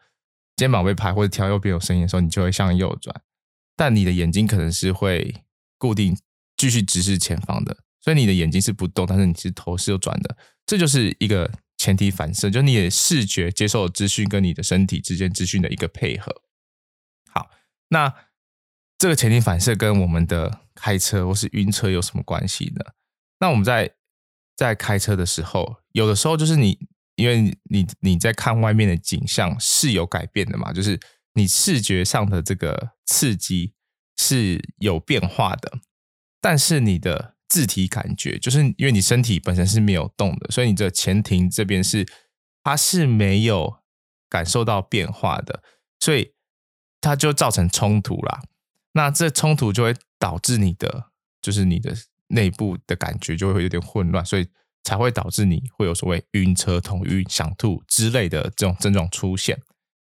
[0.57, 3.23] 肩膀被拍或者跳右边有声音的时候，你就会向右转，
[3.77, 5.45] 但你的眼睛可能是会
[5.77, 6.17] 固定
[6.57, 16.43] 继续直视前方的，所以你的眼睛是不动，但是你是头是有转的，这就是一个前提反射，就你的视觉接受资讯跟你的身体之间资讯的一个配合。
[17.31, 17.51] 好，
[17.89, 18.15] 那
[18.97, 22.85] 这个前提反射跟我们的开车或是晕车有什么关系呢？
[23.39, 23.95] 那我们在
[24.59, 26.77] 在开车的时候，有的时候就是你，
[27.15, 30.99] 因为你你在看外面的景象是有改变的嘛，就是
[31.35, 33.73] 你视觉上的这个刺激
[34.17, 35.79] 是有变化的，
[36.41, 42.05] 但是你的自体感觉，就是因为你身体本身是没有动的，所以你这前庭这边是
[42.65, 43.79] 它是没有
[44.29, 45.63] 感受到变化的，
[46.01, 46.33] 所以
[47.01, 48.43] 它就造成冲突啦。
[48.95, 51.95] 那这冲突就会导致你的，就是你的。
[52.29, 54.47] 内部的感觉就会有点混乱，所以
[54.85, 59.61] 才会导致你会有所谓晕车、头晕、想吐之类的这种症状出现。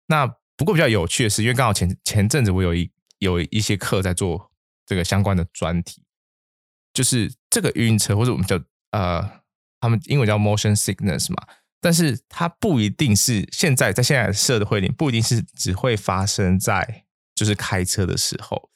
[0.07, 4.51] 那不过比较有趣的是，因为刚好前前阵子我有一有一些课在做
[4.85, 6.03] 这个相关的专题，
[6.93, 9.41] 就是这个晕车或者我们叫呃，
[9.79, 11.47] 他们英文叫 motion sickness 嘛，
[11.79, 17.05] 但是它不一定是现在在现在的社会里不一定是只会发生在
[17.35, 18.69] 就是开车的时候。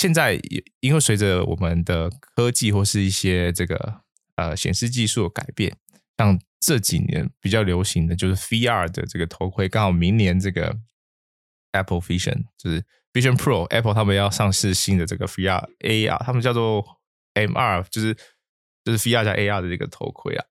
[0.00, 4.00] 现在也因为随着我们的科技或是一些这个
[4.36, 5.76] 呃显示技术的改变，
[6.16, 10.74] 像这几年比较流行的就是 VR 的这个头盔，刚好明年这个
[11.72, 12.82] Apple Vision 就是
[13.12, 16.82] Vision Pro Apple 他们要上市新的这个 VR AR，他们叫做
[17.34, 18.16] MR，就是
[18.82, 20.46] 就是 VR 加 AR 的这个头盔啊。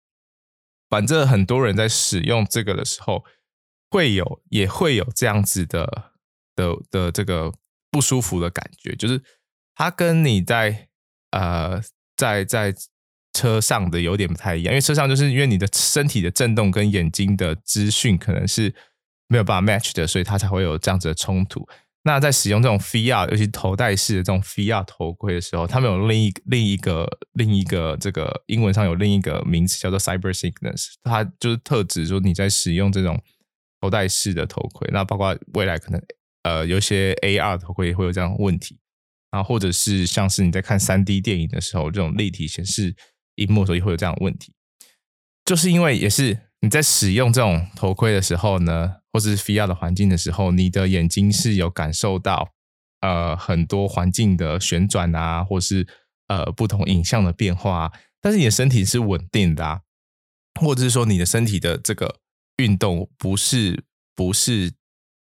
[0.91, 3.25] 反正很多人在使用这个的时候，
[3.89, 6.11] 会有也会有这样子的
[6.55, 7.51] 的的这个
[7.89, 9.19] 不舒服的感觉，就是。
[9.79, 10.89] 它跟你在
[11.31, 11.81] 呃
[12.17, 12.75] 在在
[13.31, 18.75] 车上的有点不太一样，因为车上就是因为你的身体的震动跟眼睛的资讯可能是
[19.29, 21.65] 没有办法 match 的，所以它才会有这样子的冲突。
[22.03, 33.17] 那在使用这种 VR，尤其头戴式的这种 VR 头盔的时候，他们有另一另一个另一个这个英文上有另一个名词叫做 cyber sickness，它就是特指说你在使用这种
[33.79, 36.01] 头戴式的头盔，那包括未来可能
[36.43, 38.77] 呃有些 AR 头盔也会有这样问题。
[39.31, 42.95] 啊，或者是像是你在看三 D 电影的时候，这种立体显示
[43.35, 44.53] 荧幕的时候，也会有这样的问题。
[45.45, 52.49] 就是因为也是你在使用这种头盔的时候呢，或者是 VR 的环境的时候，你的眼睛是有感受到
[53.01, 55.87] 呃很多环境的旋转啊，或是
[56.27, 59.81] 呃不同影像的变化啊，但是你的身体是稳定的啊，
[60.59, 62.19] 或者是说你的身体的这个
[62.57, 64.73] 运动不是不是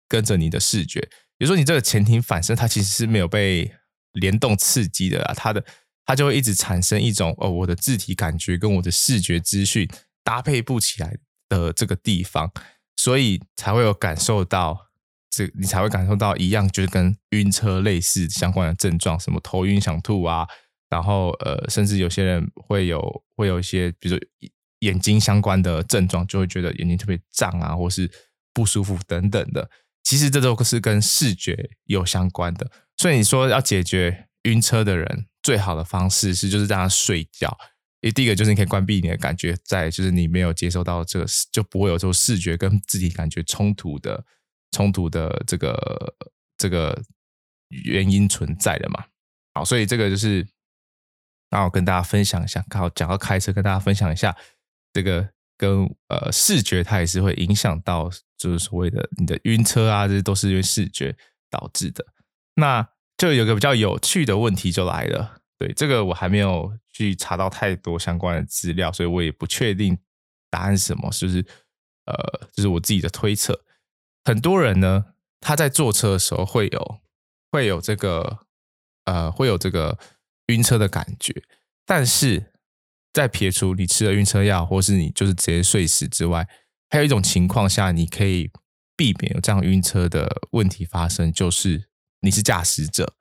[0.07, 1.01] 跟着你的视觉，
[1.37, 3.73] 比如说你这个前庭反射，它其实是没有被
[4.13, 5.63] 联动刺激的啊，它的
[6.05, 9.89] 它就会一直产生一种哦，我的自体感觉跟我的视觉资讯
[10.23, 11.17] 搭配不起来
[11.49, 12.51] 的这个地方，
[12.97, 14.87] 所以才会有感受到
[15.29, 20.47] 这，你才会感受到一样，就是跟晕车类似相关的症状，什么头晕想吐啊，
[20.89, 24.25] 然后呃，甚至有些人会有会有一些，比如说
[24.79, 28.09] 眼睛相关的症状，就会觉得眼睛特别胀啊，或是
[28.53, 29.69] 不舒服等等的。
[30.03, 32.69] 其实这都是跟视觉有相关的。
[33.03, 37.49] 所以你说要解决晕车的人，最好的方式是就是让他睡觉。
[37.99, 44.23] 因为第一个就是你可以关闭你的感觉，在就是你没有接收到这个，就不会有这种视觉跟自己感觉冲突的
[44.71, 46.15] 冲突的这个
[46.57, 46.97] 这个
[47.67, 49.03] 原因存在的嘛。
[49.53, 50.47] 好，所以这个就是
[51.49, 54.33] 那我跟大家分享一下，刚好讲到开车，跟大家分享一下
[54.93, 61.13] 这个跟呃视觉它也是会影响到，就是所谓的你的晕车啊，这都是因为视觉
[61.49, 62.05] 导致的。
[62.55, 62.87] 那
[63.23, 69.97] 就有个比较有趣的问题就来了，对，这个我还没有去查到太多相关的资料，所以我也不确定
[70.49, 71.37] 答案是什么，就是
[72.03, 73.63] 呃，就是我自己的推测。
[74.25, 75.05] 很多人呢，
[75.39, 76.99] 他在坐车的时候会有
[77.49, 78.39] 会有这个
[79.05, 79.97] 呃会有这个
[80.47, 81.33] 晕车的感觉，
[81.85, 82.51] 但是
[83.13, 86.45] 在撇除你吃了晕车药，或是你就是直接睡死之外，
[86.89, 88.51] 还有一种情况下你可以
[88.97, 91.85] 避免有这样晕车的问题发生，就是
[92.23, 93.13] 你是驾驶者，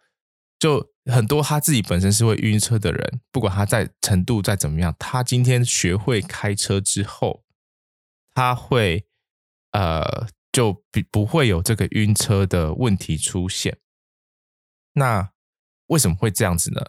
[0.59, 7.45] 就很多他自己本身是会晕车的人，不管他在程度再怎么样，他今天学会开车之后，
[8.33, 9.07] 他会
[9.73, 10.29] 呃。
[10.53, 13.79] 就不不会有这个晕车的问题出现。
[14.93, 15.31] 那
[15.87, 16.83] 为什么会这样子呢？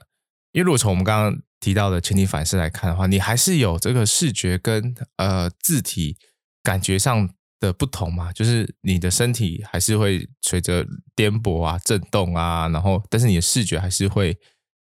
[0.52, 6.18] 因为如果从我们刚刚提到的前提反射来看的话，你还是有这个视觉跟呃字体
[6.62, 7.34] 感觉上
[7.68, 10.86] 的不同嘛，就是你的身体还是会随着
[11.16, 14.38] 颠簸啊、震动啊，然后但是你的视觉还是会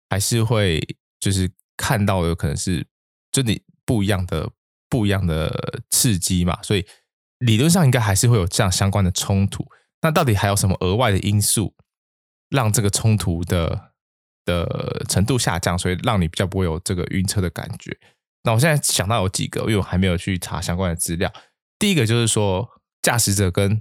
[0.10, 0.80] 还是会
[1.20, 2.86] 就是看到的可能是
[3.32, 4.50] 就你不一样的
[4.90, 6.86] 不一样的刺激嘛，所以。
[7.40, 9.68] 理论上应该还是会有这样相关的冲突，
[10.02, 11.76] 那到底还有什么额外的因素
[12.50, 13.92] 让这个冲突的
[14.46, 17.96] 的程度下降，所以让你比较不会有这个晕车的感觉？
[18.44, 21.32] 那我现在想到有几个，因为我还没有去查相关的资料。
[21.86, 22.68] 第一个就是说，
[23.04, 23.80] 驾驶者跟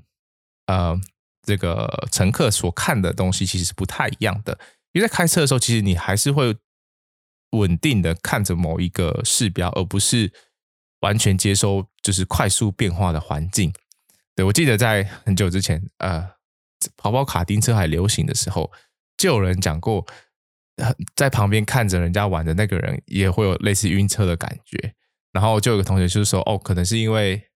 [0.66, 0.94] 呃
[1.40, 4.58] 这个乘客所看的东西其实是不太一样的，
[4.92, 6.54] 因为在开车的时候，其实你还是会
[7.52, 10.30] 稳定的看着某一个视标，而不是。
[11.00, 13.72] 完全接收就是快速变化的环境。
[14.34, 16.30] 对，我记得在很久之前，呃，
[16.96, 18.70] 跑跑卡丁车还流行的时候，
[19.18, 20.06] 就有人讲过，
[21.16, 24.94] 在旁边看着人家玩的那个人也会有类似晕车的感觉。
[25.32, 27.50] 然后就有个同学就是说，哦，可能是因为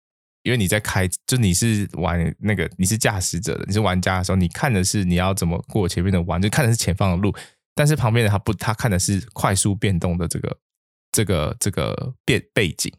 [0.46, 7.34] 因为你在开，就你是玩那个你是驾驶者的，你是玩家的时候，你看的是你要怎么过前面的弯，就看的是前方的路，
[7.74, 10.56] 但是旁边的他不，他看的是快速变动的这个
[11.10, 12.92] 这个这个变背景。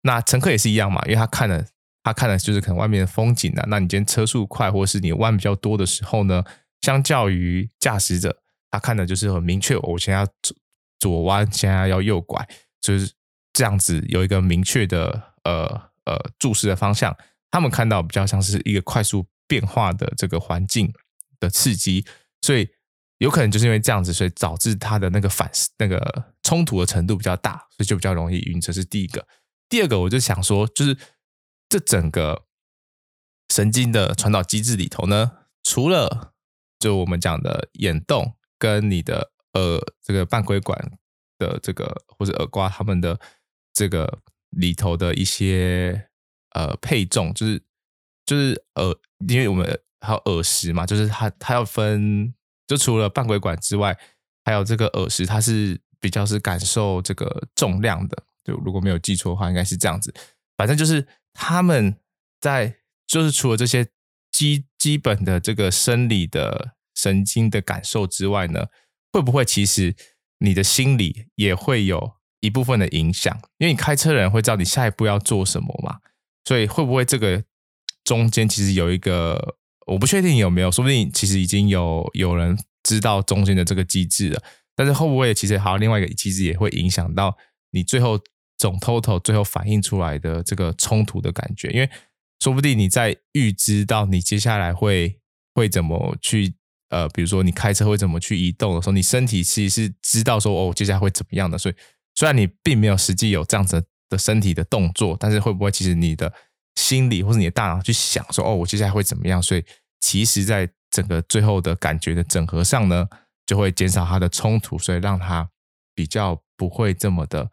[0.00, 1.62] 那乘客也是一样嘛，因为他看了，
[2.02, 3.66] 他看的就是可能外面的风景啊。
[3.68, 6.42] 那你今天车速快，或是你弯比较多的时候呢，
[6.80, 8.34] 相较于驾驶者，
[8.70, 10.56] 他看的就是很明确，我现在要左
[10.98, 12.48] 左弯，现在要右拐，
[12.80, 13.12] 就是
[13.52, 17.14] 这样子有一个明确的呃呃注视的方向。
[17.50, 20.92] 他们看到比较像是一个快速变化的这个环境
[21.40, 22.04] 的刺激，
[22.42, 22.68] 所以
[23.18, 28.60] 有可能就是因为这样子，所以导致他的那个反那个冲突的程度比较大，所以就比较容易晕。
[28.60, 29.26] 这是第一个。
[29.68, 30.96] 第二个，我就想说，就是
[31.68, 32.44] 这整个
[33.48, 35.32] 神经的传导机制里头呢，
[35.62, 36.34] 除了
[36.78, 40.98] 就我们讲的眼动跟你的耳这个半规管
[41.38, 43.18] 的这个或者耳瓜他们的
[43.72, 44.20] 这个
[44.50, 46.08] 里头的一些
[46.54, 47.62] 呃配重，就是
[48.24, 48.94] 就是耳，
[49.28, 52.32] 因为我们还有耳石嘛，就是它它要分，
[52.66, 53.96] 就除了半规管之外，
[54.44, 58.22] 还有这个耳石，它是比较是感受这个重量的。
[58.44, 60.14] 就如果没有记错的话，应该是这样子。
[60.56, 61.96] 反正就是他们
[62.40, 62.76] 在，
[63.06, 63.86] 就是除了这些
[64.32, 68.66] 基基本的这个生理的神经的感受之外呢，
[69.12, 69.94] 会不会其实
[70.38, 73.36] 你的心理也会有一部分的影响？
[73.58, 75.98] 因为你开车的人会知道你下一步要做什么嘛，
[76.44, 77.42] 所以会不会这个
[78.04, 84.42] 中间其实有一个，我不确定有没有，说不定其实已经有有人知道中间的这个机制了。
[84.74, 87.36] 但是会不会其实还有另外一个机制也会影响到
[87.70, 88.18] 你最后？
[88.60, 91.88] 总 total 最后反映出来的这个冲突的感觉，因为
[92.40, 95.20] 说不定你在预知到你接下来会
[95.54, 96.52] 会怎么去
[96.88, 101.56] 呃，比如说你开车会怎么去移动的时候，你身体其实是知道说哦，接下来会怎么样的。
[101.56, 101.74] 所以
[102.18, 106.32] 虽然你并没有实际有这样子的身体的动作，但是会不会其实你的
[106.74, 109.40] 心理或者你的大脑去想说哦，我接下来会怎么样？
[109.40, 109.64] 所以
[110.00, 113.06] 其实在整个最后的感觉的整合上呢，
[113.46, 115.48] 就会减少它的冲突，所以让它
[115.94, 117.48] 比较不会这么的。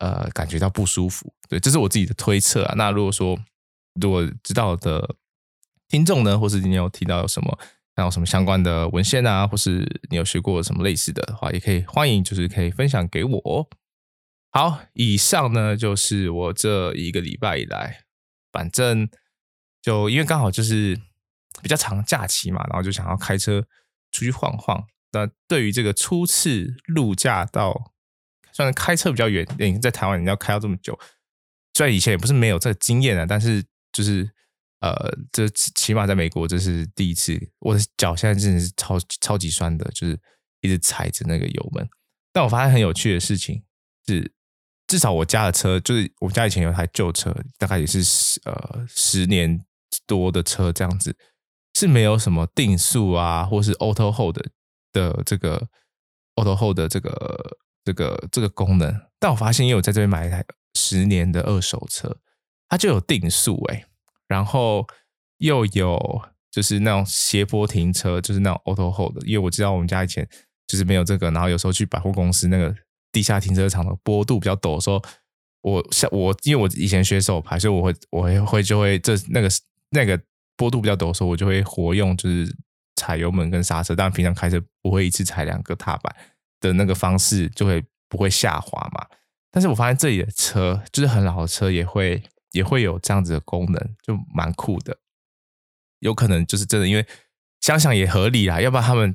[0.00, 2.74] 呃，感觉到不舒服，对，这是我自己的推测啊。
[2.76, 3.36] 那如果说
[4.00, 5.16] 如果知道的
[5.88, 7.58] 听众呢，或是你有提到有什么，
[7.96, 13.68] 还有什么相关的文献啊，或是你有学过什么类似的话，也可以欢迎，就是可以分享给我。
[14.50, 18.04] 好，以上呢就是我这一个礼拜以来，
[18.50, 19.08] 反正
[19.82, 21.00] 就因为刚好就是
[21.62, 23.62] 比较长假期嘛，然后就想要开车
[24.10, 24.86] 出去晃晃。
[25.12, 27.92] 那对于这个初次路驾到
[28.52, 30.98] 虽然开车比较远，你在台湾你要开到这么久，
[31.74, 34.28] 虽然以前也不是没有这个经验啊，但是就是
[34.80, 34.94] 呃，
[35.30, 40.18] 这起码在美国这是第一次，我的脚现在真的是超超级酸的，就是
[40.60, 41.88] 一直踩着那个油门。
[42.32, 43.62] 但我发现很有趣的事情
[44.06, 44.32] 是，
[44.88, 49.64] 至少我家的车，就是我们家以前有台旧车，大概也是十呃十年
[50.04, 51.16] 多的车这样子，
[51.74, 54.50] 是没有什么定速啊，或是 auto hold 的，
[54.92, 55.68] 的这个
[56.34, 57.56] auto hold 的这个。
[57.84, 62.18] 这个这个功能，但我发现，因为我在这边买一台十年的二手车，
[62.68, 63.86] 它就有定速哎，
[64.26, 64.86] 然后
[65.38, 69.26] 又有就是那种斜坡停车，就是那种 auto hold 的。
[69.26, 70.28] 因为我知道我们家以前
[70.66, 72.74] 就是没有这个，然后有时候去百货公司那个
[73.18, 75.02] 地下停车场的坡度比较陡的时候，
[75.62, 79.48] 我像我因为我以前学手排，所以我会我会会就会这那个
[79.90, 80.20] 那个
[80.56, 82.56] 坡度比较陡的时候，我就会活用就是
[82.96, 83.96] 踩油门跟刹车。
[83.96, 86.14] 但平常开车不会一次踩两个踏板
[86.60, 89.06] 的那个方式，就会不会下滑嘛。
[89.50, 92.22] 但是我发现这里的车就是很老的车也会。
[92.52, 94.96] 也会有这样子的功能，就蛮酷的。
[95.98, 97.06] 有可能就是真的，因为
[97.60, 98.58] 想想也合理啦。
[98.58, 99.14] 要不然他们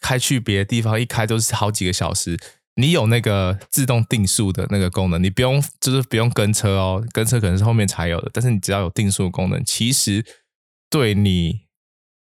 [0.00, 2.38] 开去别的地方，一开都是好几个小时。
[2.74, 8.30] 你有那个自动定速的那个功能，你不用就是不用跟车哦，跟车可能是后面才有的。
[8.32, 10.24] 但是你只要有定速功能，其实
[10.88, 11.66] 对你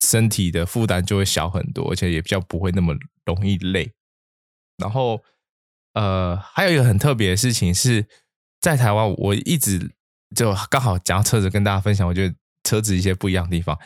[0.02, 3.92] 身体的负担就会小很多，而且也比较不会那么容易累。
[4.78, 5.22] 然后，
[5.94, 8.08] 呃，还有一个很特别的事情是
[8.60, 9.92] 在台湾，我一直。
[10.36, 13.78] 就刚好讲到车子，跟大家分享，我觉得车子一些不一样的地方。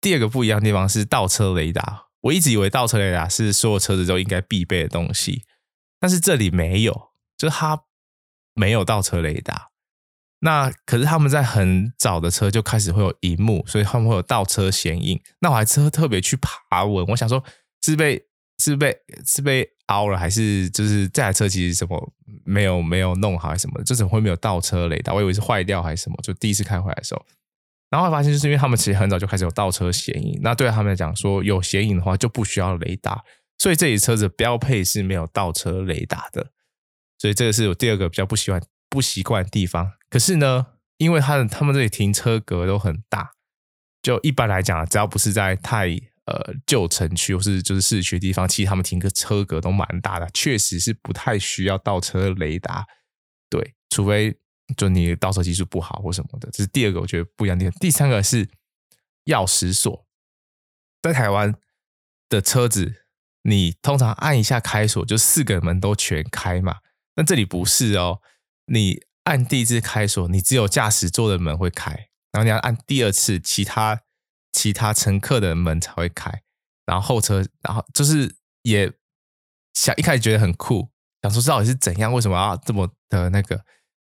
[0.00, 2.06] 第二个不一样的地方是倒车雷达。
[2.22, 5.42] 我一直以为倒车雷达是所有车子都应该必备的东西，
[6.02, 7.80] 但是这里没有，就是它
[8.54, 9.68] 没有倒车雷达。
[10.40, 15.22] 那可是他们在很早的车就开始会有荧幕，所以他们会有倒车显影。
[15.38, 17.44] 那我还车特别去爬文，我想说
[17.82, 18.20] 是被
[18.58, 18.92] 是被
[19.24, 22.12] 是被凹了，还是就是这台车其实什么
[22.44, 23.80] 没有没有弄好，还是什么？
[23.84, 25.14] 这怎么会没有倒车雷达？
[25.14, 26.16] 我以为是坏掉还是什么？
[26.24, 27.24] 就第一次开回来的时候，
[27.90, 30.40] 然后发现就是因为他们其实很早就开始有倒车显影。
[30.42, 33.22] 那对他们来讲，说有显影的话就不需要雷达，
[33.62, 36.50] 所以这里车子标配是没有倒车雷达的。
[37.18, 39.92] 所以这个是我第二个比较不习惯不习惯的地方。
[40.10, 43.34] 可是呢，因为他的他们这里停车格都很大，
[44.02, 45.96] 就一般来讲，只要不是在太。
[46.24, 52.86] 呃，旧城区或是就是市区的地方，其实他们停个车格都蛮大的，确实是不太需要倒车雷达。
[53.50, 54.32] 对，除非
[54.76, 57.76] 就你倒车技术不好或什么的，这是第二个我觉得不一样的地方。
[57.80, 58.46] 第三个是
[59.24, 60.06] 钥匙锁，
[61.02, 61.52] 在台湾
[62.28, 63.01] 的车子，
[63.42, 66.78] 你通常按一下开锁，就四个门都全开嘛。
[67.14, 68.20] 但这里不是哦，
[68.66, 71.90] 你按第一次开锁，你只有驾驶座的门会开，
[72.32, 74.02] 然后你要按第二次，其他。
[74.54, 76.30] 其他乘客的门才会开，
[76.84, 78.92] 然后后车，然后就是也
[79.72, 80.90] 想一开始觉得很酷，
[81.22, 83.64] 想说到底是怎样，为什么要这么的那个，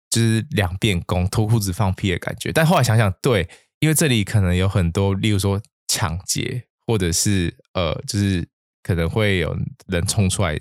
[0.08, 2.52] 就是两遍弓脱裤子放屁的感觉。
[2.52, 8.48] 但后来想想，对，因为这里可能有很多，例如说抢劫，或者是呃，就是
[8.86, 9.58] 可能会有
[9.88, 10.56] 人冲出来，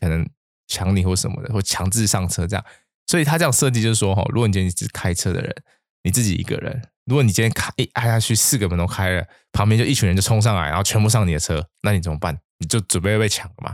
[0.00, 0.28] 可能
[0.66, 2.64] 抢你或什么的，或强制上车这样。
[3.06, 5.54] 所以他这样设计就是说，哈，如果你今天是开车的人，
[6.02, 6.82] 你自己一个人。
[7.06, 12.36] 如果你今天开一按下去，四个门都开了，旁边就一群人就冲上来，然后全部上你的车，那你怎么办？
[12.58, 13.72] 你就准备被抢了嘛。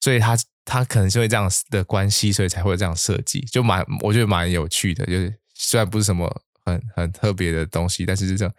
[0.00, 0.34] 所以他
[0.64, 5.04] 他可能是因为这样的关系，所以才会有这样设计，就蛮我觉得蛮有趣的。
[5.04, 8.54] 就是虽然不是什么很很特别的东西，但是这种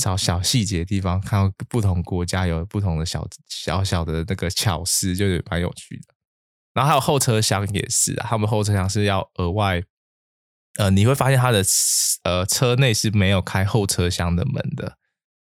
[0.00, 6.14] 小小细节的地方，看到不同国家有不同的小小小的那个巧思，就是蛮有趣的。
[6.72, 9.82] 然后还有后车厢也是，他们后车厢是要额外。
[10.78, 11.64] 呃，你会发现它的
[12.22, 14.86] 呃车内是没有开后车厢的门的，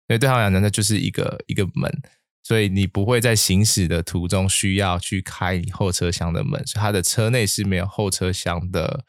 [0.07, 2.01] 因为对他们来讲，那就是一个一个门，
[2.41, 9.05] 所以你不会在行驶的途中需要去开你后车厢的门，所以它的车内是没有后车厢的，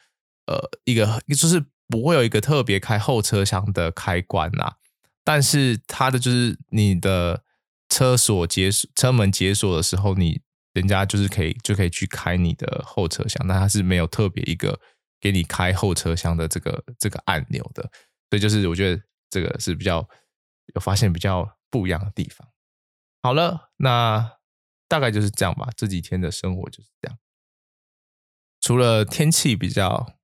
[0.46, 4.74] 呃，一个就是不会有一个特别开后车厢的开关呐，
[5.30, 7.44] 但是它的就是你的
[7.88, 10.40] 车锁解锁车门解锁的时候，你
[10.72, 14.80] 人家就是可以就可以去开你的后车厢，但它是没有特别一个。
[15.22, 17.82] 给你开后车厢的这个这个按钮的，
[18.30, 20.08] 所以就是我觉得这个是比较
[20.74, 22.48] 有发现比较不一样的地方。
[23.22, 24.38] 好了，那
[24.88, 25.68] 大概就是这样吧。
[25.76, 27.18] 这几天的生活就是这样，
[28.62, 30.18] 除了天气比较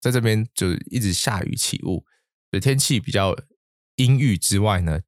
[0.00, 2.06] 在这边就一直下雨起雾，
[2.50, 3.36] 所以天气比较
[3.98, 5.00] 阴郁之外呢，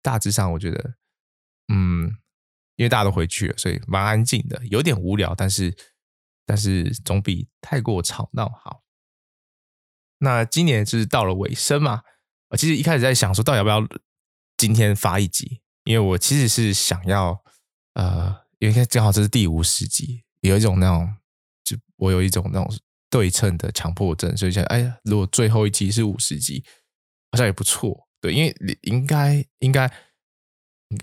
[0.00, 0.94] 大致上我觉得，
[1.68, 2.16] 嗯，
[2.76, 5.76] 因为大家都回去了，所以蛮安静的，有点无聊，但是。
[6.48, 8.84] 但是总比太过吵闹好。
[10.18, 12.02] 那今年就是到了尾声嘛，
[12.50, 13.84] 我其实一开始在想说，到底要不要
[14.56, 15.60] 今天发一集？
[15.82, 17.42] 因为我其实是想要，
[17.94, 21.16] 呃，因为正好这是第五十集，有一种那种，
[21.64, 22.72] 就我有一种那种
[23.10, 26.64] 对称的强迫症，所以想，哎呀，如果最后一集是五十集，
[27.32, 28.05] 好像也不错。
[28.20, 29.90] 对，因为应该应该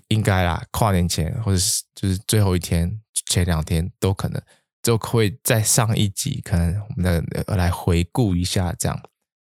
[0.08, 4.42] 应该啦，跨年前或者是就是最后一天前两天都可能。
[4.84, 9.02] 就会再上一集，可能我们来来回顾一下这样，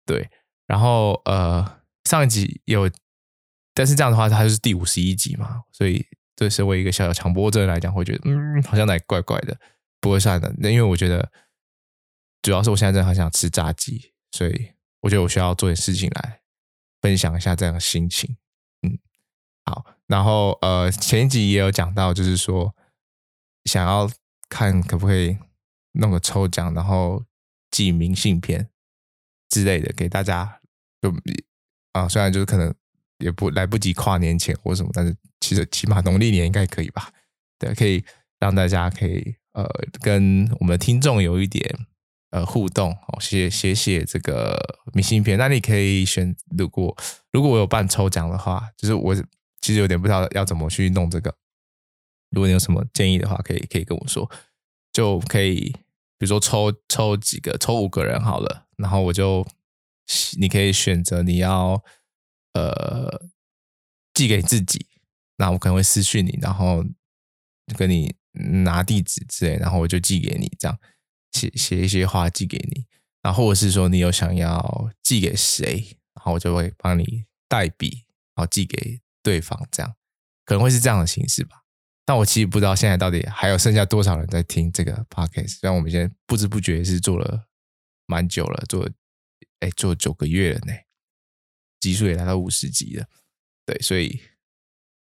[0.05, 0.29] 对，
[0.67, 2.87] 然后呃上一集有，
[3.73, 9.57] 但是这样的话它就是第五十一集嘛，所以对身为一个小小强迫症来讲，会觉得嗯好像哪怪怪的，
[9.99, 11.31] 不会算的，那因为我觉得
[12.43, 16.39] 主要是我现在真的很想吃炸鸡，所以我觉得我需要做点事情来
[17.05, 18.35] 分享一下这样的心情。
[18.81, 18.97] 嗯
[19.65, 22.75] 好，然后呃，前一集也有讲到，就是说
[23.65, 24.09] 想要
[24.49, 25.37] 看可不可以
[25.91, 27.23] 弄个抽奖，然后
[27.69, 28.71] 寄明信片
[29.49, 30.59] 之类的给大家，
[30.99, 31.13] 就
[31.91, 32.73] 啊，虽然就是可能
[33.19, 37.13] 也不来不及跨年前或什么，但是其实起码农历年应该可以吧？
[37.59, 38.03] 对，可以
[38.39, 39.63] 让大家可以呃
[40.01, 41.85] 跟我们的听众有一点。
[42.35, 44.59] 呃，互动哦，写写写这个
[44.91, 46.35] 明信片，那你可以选。
[46.57, 46.93] 如果
[47.31, 49.15] 如果我有办抽奖的话，就是我
[49.61, 51.33] 其实有点不知道要怎么去弄这个。
[52.31, 54.29] 如果你有什么建议的话，可以可以跟我说，
[54.91, 55.71] 就可以
[56.17, 59.47] 比如说抽抽几个，抽五个人好了，然后我就
[60.37, 61.81] 你可以选择你要
[62.51, 63.27] 呃
[64.13, 64.85] 寄给自己，
[65.37, 66.83] 那我可能会私讯你，然后
[67.77, 68.13] 跟你
[68.63, 70.77] 拿地址之类，然后我就寄给你这样。
[71.35, 72.85] 写写一些话寄给你，
[73.21, 79.95] 然后或者是说你有想要寄给谁，然后我就会帮你代笔，然后寄给对方，这样
[80.45, 81.63] 可能会是这样的形式吧。
[82.05, 85.59] 但我其实不知道现在到底还有剩下多少人在听这个 podcast。
[85.59, 87.47] 虽然我们现在不知不觉是做了
[88.05, 88.89] 蛮久了，做
[89.59, 90.73] 哎做九个月了呢，
[91.81, 93.05] 集数也来到五十集了。
[93.65, 94.21] 对，所以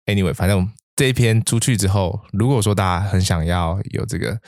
[0.07, 4.41] anyway，反正这一篇出去之后，如果说大家很想要有这个。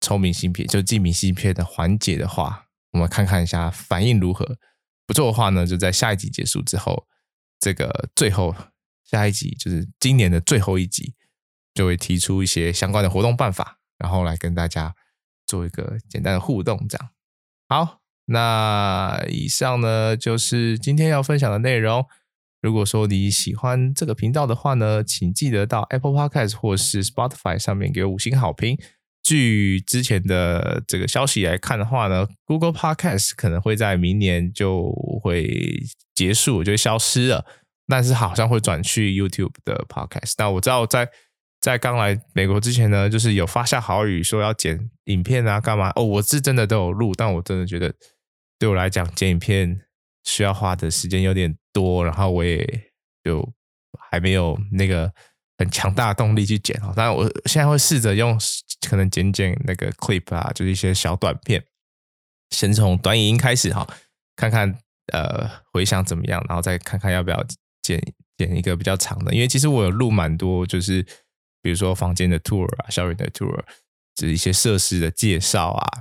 [0.00, 4.58] 抽明信片就寄明信片的环节的话，我们看看一下反应如何。
[5.06, 7.06] 不错的话呢，就在下一集结束之后，
[7.58, 8.54] 这个最后
[9.04, 11.14] 下一集就是今年的最后一集，
[11.74, 14.94] 就会提出一些相关的活动办法，然后来跟大家
[15.46, 16.86] 做一个简单的互动。
[16.88, 17.10] 这样
[17.68, 22.04] 好，那以上呢就是今天要分享的内容。
[22.60, 28.78] 如果说你喜欢这个频道的话呢，请记得到 Apple Podcast 或是 Spotify 上面给五星好评。
[29.28, 34.90] 据之前的这个消息来看的话呢，Google Podcast 可能会在明年就
[35.22, 35.82] 会
[36.14, 37.44] 结束，就会消失了。
[37.86, 40.32] 但是好像会转去 YouTube 的 Podcast。
[40.38, 41.06] 那我知道在
[41.60, 45.92] 在刚来美国之前呢，就是有发下好语说要剪影片啊，干嘛？
[45.96, 47.94] 哦，我是真的都有录，但我真的觉得
[48.58, 49.78] 对我来讲剪影片
[50.24, 52.66] 需要花的时间有点多，然后我也
[53.22, 53.46] 就
[54.10, 55.12] 还没有那个。
[55.58, 58.38] 很强大的动力去剪哦，当然我现在会试着用
[58.88, 61.62] 可能剪剪那个 clip 啊，就是一些小短片，
[62.50, 63.84] 先从短影音开始哈，
[64.36, 64.72] 看看
[65.12, 67.44] 呃回想怎么样，然后再看看要不要
[67.82, 68.00] 剪
[68.36, 71.02] 剪一个比较长的，因为其实我有录蛮多，就是
[71.60, 73.60] 比如说房间的 tour 啊，校园的 tour，
[74.14, 76.00] 就是一些设施的介绍啊，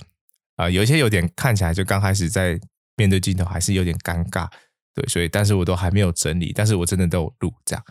[0.57, 2.59] 啊、有一些有点看起来就刚开始在
[2.95, 4.47] 面对镜头还是有点尴尬，
[4.93, 7.83] 对，所以但是我都还没有整理，但是我真的都有录这样，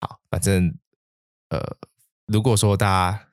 [0.00, 0.70] 好，反正。
[1.50, 1.76] 呃，
[2.26, 3.28] 如果说大家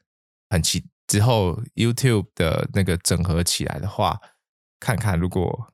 [0.50, 4.20] 很期之后 YouTube 的那个整合起来的话，
[4.80, 5.74] 看看如果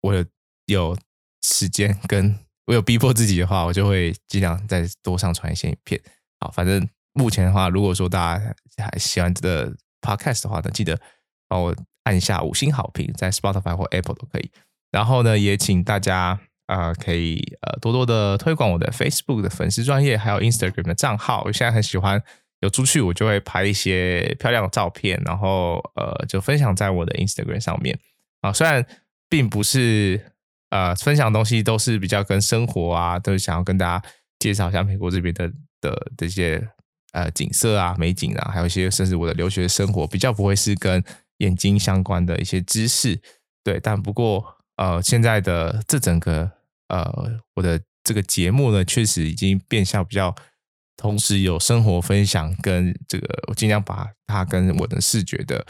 [0.00, 0.24] 我有
[0.66, 0.98] 有
[1.42, 6.00] 时间跟我有逼迫自己的话，我就会尽量再多上传一些影片。
[6.38, 11.00] 好，反正目前的话，如果说大家还喜欢这个 Podcast 的话呢，记得
[11.48, 14.50] 帮我按一下五星好评，在 Spotify 或 Apple 都可以。
[14.90, 16.40] 然后呢，也请大家。
[16.70, 21.42] 啊、可以呃多多的推广我的 Facebook 的粉丝专业，还有 Instagram 的账号。
[21.44, 22.22] 我现在很喜欢
[22.60, 27.98] 有出去，我就会拍一些漂亮的照片，然后呃就分享在我的 Instagram 上面。
[28.42, 28.86] 啊，虽然
[29.28, 30.32] 并不是
[30.70, 34.08] 呃分享东西都是比较跟生活啊，都是想要跟大家
[34.38, 35.50] 介绍一下美国这边的
[35.80, 36.64] 的这些
[37.10, 41.02] 呃景色啊、美景啊，还有一些甚至我的留学生活，比较不会是跟
[41.38, 43.20] 眼睛相关的一些知识。
[43.64, 44.44] 对，但不过
[44.76, 46.48] 呃现在的这整个。
[46.90, 50.34] 呃，我的这个节目呢，确实已经变相比较，
[50.96, 55.64] 同时有生活分享跟这个，我尽量把它跟我的视觉的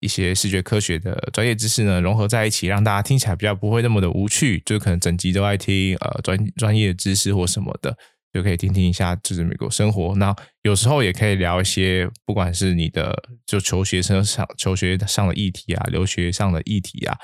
[0.00, 7.96] 一些视觉科学的专业知识呢融合在一起，让大家听起来比较不会那么的无趣，就可能整集都爱听呃专专业知识或什么的，
[8.32, 10.14] 就可以听听一下就是美国生活。
[10.16, 13.16] 那有时候也可以聊一些，不管是你的
[13.46, 17.16] 就求学生上求学上的议题啊，留学上的议题啊，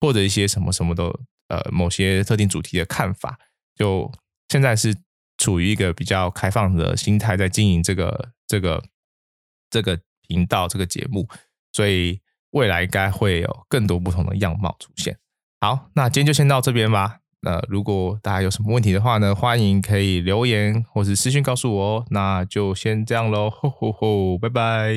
[0.00, 1.20] 或者一些什么什么都。
[1.50, 3.38] 呃，某些特定主题的看法，
[3.74, 4.10] 就
[4.48, 4.96] 现在是
[5.36, 8.82] 处于一个比较开放的心态，在经营这个这个
[9.68, 11.28] 这个频道这个节目，
[11.72, 12.20] 所以
[12.52, 15.18] 未来应该会有更多不同的样貌出现。
[15.60, 17.18] 好，那今天就先到这边吧。
[17.42, 22.06] 那如果大家有什么问题的话呢，欢迎可以留言或是私讯告诉我哦。
[22.10, 24.94] 那就先这样喽，吼吼吼，拜拜。